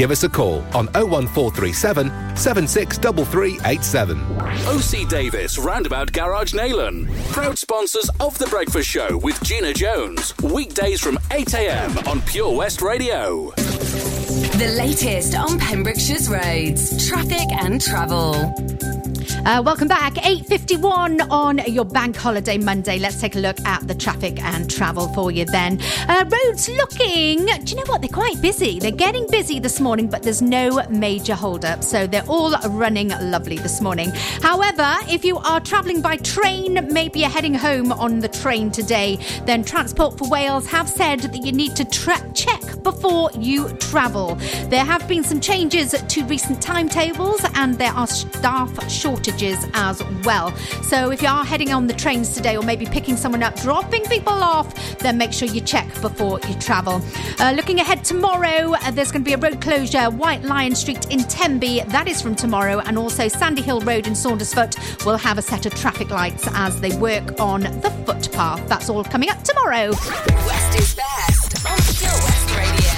Give 0.00 0.12
us 0.12 0.22
a 0.22 0.30
call 0.30 0.62
on 0.74 0.86
01437 0.94 2.34
763387. 2.34 4.18
OC 4.66 5.06
Davis 5.10 5.58
Roundabout 5.58 6.10
Garage 6.10 6.54
Neyland. 6.54 7.14
Proud 7.32 7.58
sponsors 7.58 8.08
of 8.18 8.38
The 8.38 8.46
Breakfast 8.46 8.88
Show 8.88 9.18
with 9.18 9.38
Gina 9.42 9.74
Jones. 9.74 10.34
Weekdays 10.38 11.02
from 11.02 11.16
8am 11.28 12.06
on 12.08 12.22
Pure 12.22 12.56
West 12.56 12.80
Radio. 12.80 13.50
The 13.50 14.74
latest 14.78 15.34
on 15.34 15.58
Pembrokeshire's 15.58 16.30
roads, 16.30 17.06
traffic 17.06 17.52
and 17.52 17.78
travel. 17.78 18.54
Uh, 19.46 19.62
welcome 19.64 19.88
back. 19.88 20.12
8.51 20.16 21.30
on 21.30 21.58
your 21.66 21.86
bank 21.86 22.14
holiday 22.14 22.58
Monday. 22.58 22.98
Let's 22.98 23.18
take 23.22 23.36
a 23.36 23.38
look 23.38 23.58
at 23.62 23.86
the 23.88 23.94
traffic 23.94 24.38
and 24.42 24.70
travel 24.70 25.08
for 25.14 25.30
you 25.30 25.46
then. 25.46 25.80
Uh, 26.08 26.28
roads 26.28 26.68
looking, 26.68 27.46
do 27.46 27.62
you 27.64 27.76
know 27.76 27.84
what? 27.86 28.02
They're 28.02 28.10
quite 28.10 28.40
busy. 28.42 28.78
They're 28.78 28.90
getting 28.90 29.26
busy 29.30 29.58
this 29.58 29.80
morning, 29.80 30.08
but 30.08 30.22
there's 30.22 30.42
no 30.42 30.82
major 30.90 31.34
hold-up. 31.34 31.82
So 31.82 32.06
they're 32.06 32.26
all 32.28 32.50
running 32.68 33.08
lovely 33.30 33.56
this 33.56 33.80
morning. 33.80 34.10
However, 34.42 34.94
if 35.08 35.24
you 35.24 35.38
are 35.38 35.58
travelling 35.58 36.02
by 36.02 36.18
train, 36.18 36.86
maybe 36.92 37.20
you're 37.20 37.30
heading 37.30 37.54
home 37.54 37.92
on 37.92 38.18
the 38.18 38.28
train 38.28 38.70
today, 38.70 39.18
then 39.46 39.64
Transport 39.64 40.18
for 40.18 40.28
Wales 40.28 40.66
have 40.66 40.88
said 40.88 41.20
that 41.20 41.34
you 41.34 41.52
need 41.52 41.74
to 41.76 41.86
tra- 41.86 42.30
check 42.34 42.60
before 42.82 43.30
you 43.38 43.70
travel. 43.78 44.34
There 44.68 44.84
have 44.84 45.08
been 45.08 45.24
some 45.24 45.40
changes 45.40 45.92
to 45.92 46.24
recent 46.26 46.60
timetables 46.60 47.40
and 47.54 47.78
there 47.78 47.92
are 47.92 48.06
staff 48.06 48.90
shortages 48.90 49.29
as 49.74 50.02
well. 50.24 50.54
So 50.82 51.10
if 51.10 51.22
you 51.22 51.28
are 51.28 51.44
heading 51.44 51.72
on 51.72 51.86
the 51.86 51.94
trains 51.94 52.34
today 52.34 52.56
or 52.56 52.62
maybe 52.62 52.86
picking 52.86 53.16
someone 53.16 53.42
up, 53.42 53.54
dropping 53.56 54.04
people 54.04 54.32
off, 54.32 54.98
then 54.98 55.16
make 55.18 55.32
sure 55.32 55.48
you 55.48 55.60
check 55.60 55.86
before 56.00 56.40
you 56.48 56.54
travel. 56.54 57.00
Uh, 57.38 57.52
looking 57.56 57.80
ahead 57.80 58.04
tomorrow, 58.04 58.74
uh, 58.74 58.90
there's 58.90 59.12
going 59.12 59.24
to 59.24 59.28
be 59.28 59.34
a 59.34 59.38
road 59.38 59.60
closure, 59.60 60.10
White 60.10 60.42
Lion 60.42 60.74
Street 60.74 61.10
in 61.10 61.20
Tenby. 61.20 61.82
That 61.88 62.08
is 62.08 62.20
from 62.20 62.34
tomorrow. 62.34 62.80
And 62.80 62.98
also 62.98 63.28
Sandy 63.28 63.62
Hill 63.62 63.80
Road 63.80 64.06
in 64.06 64.14
Saundersfoot 64.14 65.04
will 65.06 65.16
have 65.16 65.38
a 65.38 65.42
set 65.42 65.66
of 65.66 65.74
traffic 65.74 66.10
lights 66.10 66.48
as 66.54 66.80
they 66.80 66.96
work 66.96 67.40
on 67.40 67.62
the 67.62 67.90
footpath. 68.04 68.68
That's 68.68 68.88
all 68.88 69.04
coming 69.04 69.30
up 69.30 69.42
tomorrow. 69.42 69.90
West 69.90 70.78
is 70.78 70.94
best 70.94 71.66
on 71.66 71.78
Pure 71.78 72.10
West 72.10 72.56
Radio. 72.56 72.89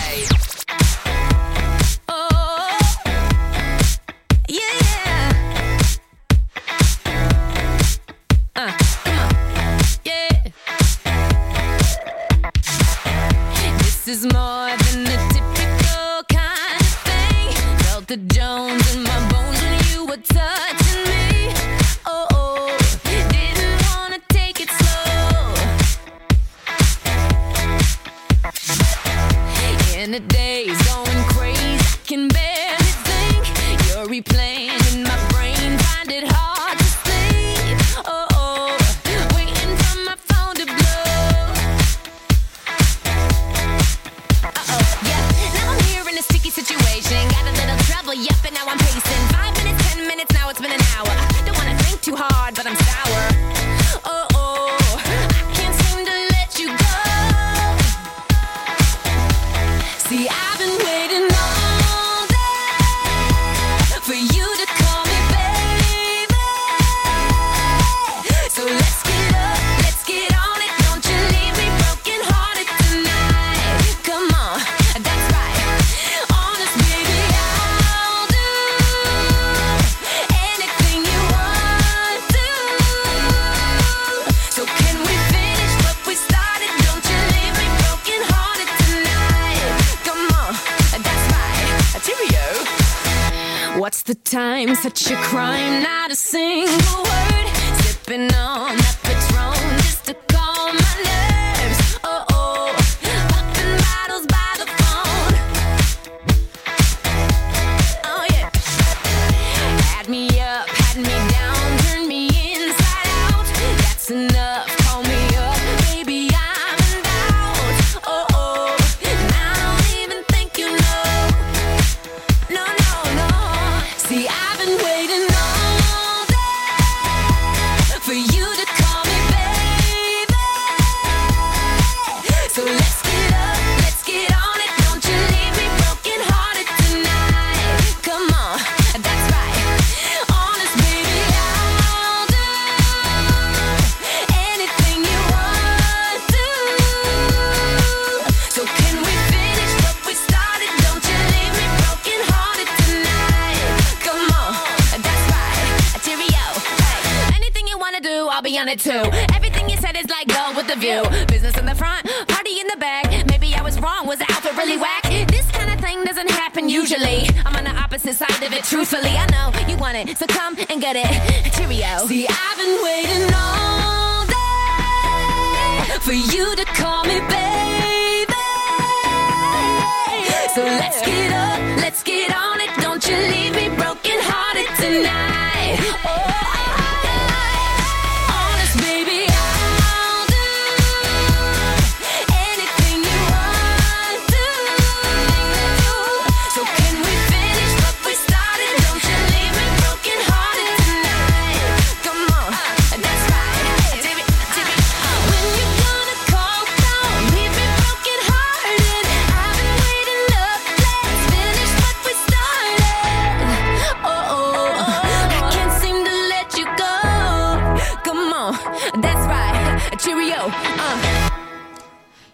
on. 218.43 219.01
That's 219.01 219.27
right. 219.27 219.99
Cheerio. 219.99 220.37
Uh. 220.39 221.29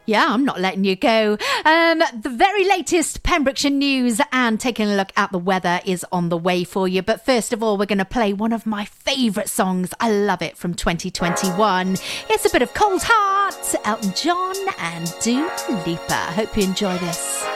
Yeah, 0.06 0.24
I'm 0.26 0.42
not 0.42 0.58
letting 0.58 0.84
you 0.84 0.96
go. 0.96 1.36
Um, 1.66 1.98
the 2.18 2.30
very 2.30 2.64
latest 2.64 3.22
Pembrokeshire 3.24 3.70
news 3.70 4.22
and 4.32 4.58
taking 4.58 4.88
a 4.88 4.96
look 4.96 5.12
at 5.18 5.32
the 5.32 5.38
weather 5.38 5.82
is 5.84 6.02
on 6.10 6.30
the 6.30 6.36
way 6.38 6.64
for 6.64 6.88
you. 6.88 7.02
But 7.02 7.26
first 7.26 7.52
of 7.52 7.62
all, 7.62 7.76
we're 7.76 7.84
going 7.84 7.98
to 7.98 8.06
play 8.06 8.32
one 8.32 8.54
of 8.54 8.64
my 8.64 8.86
favourite 8.86 9.50
songs. 9.50 9.92
I 10.00 10.10
love 10.10 10.40
it 10.40 10.56
from 10.56 10.72
2021. 10.72 11.98
It's 12.30 12.46
a 12.46 12.50
bit 12.50 12.62
of 12.62 12.72
Cold 12.72 13.02
Heart, 13.04 13.74
Elton 13.84 14.14
John 14.14 14.56
and 14.78 15.12
Dua 15.20 15.82
Lipa. 15.86 16.14
Hope 16.32 16.56
you 16.56 16.62
enjoy 16.62 16.96
this. 16.96 17.46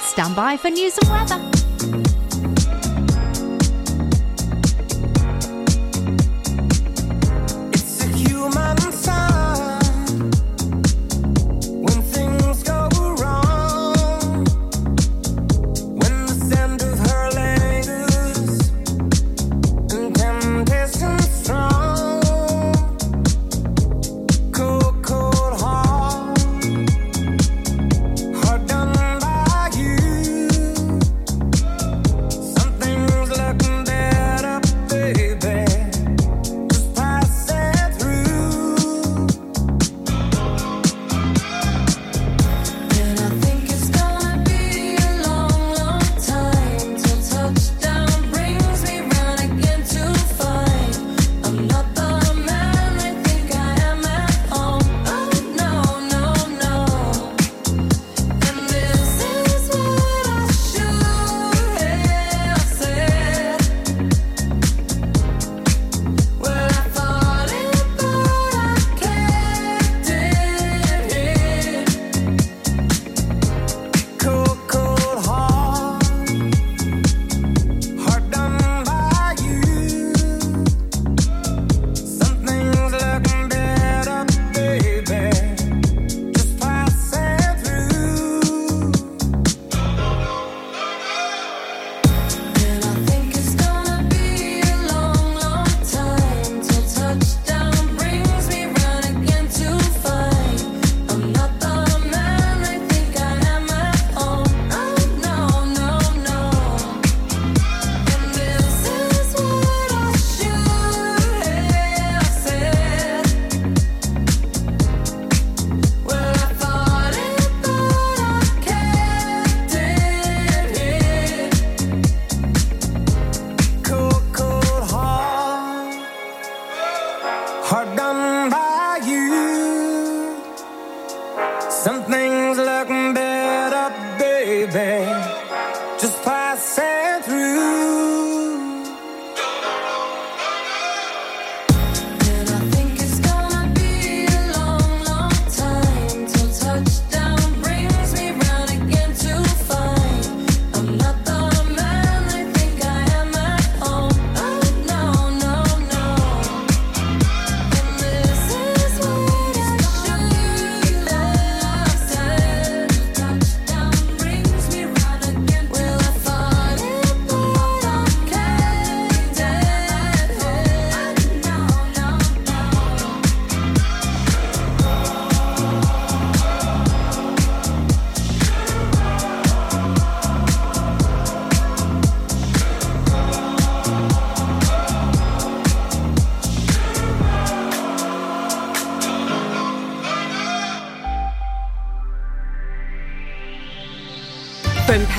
Stand 0.00 0.36
by 0.36 0.58
for 0.58 0.68
news 0.68 0.98
and 0.98 1.08
weather. 1.08 1.73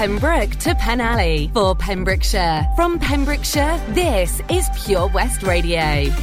Pembroke 0.06 0.52
to 0.58 0.76
Penally 0.76 1.52
for 1.52 1.76
Pembrokeshire. 1.76 2.64
From 2.76 3.00
Pembrokeshire, 3.00 3.82
this 3.96 4.40
is 4.52 4.70
Pure 4.86 5.08
West 5.08 5.42
Radio. 5.42 6.16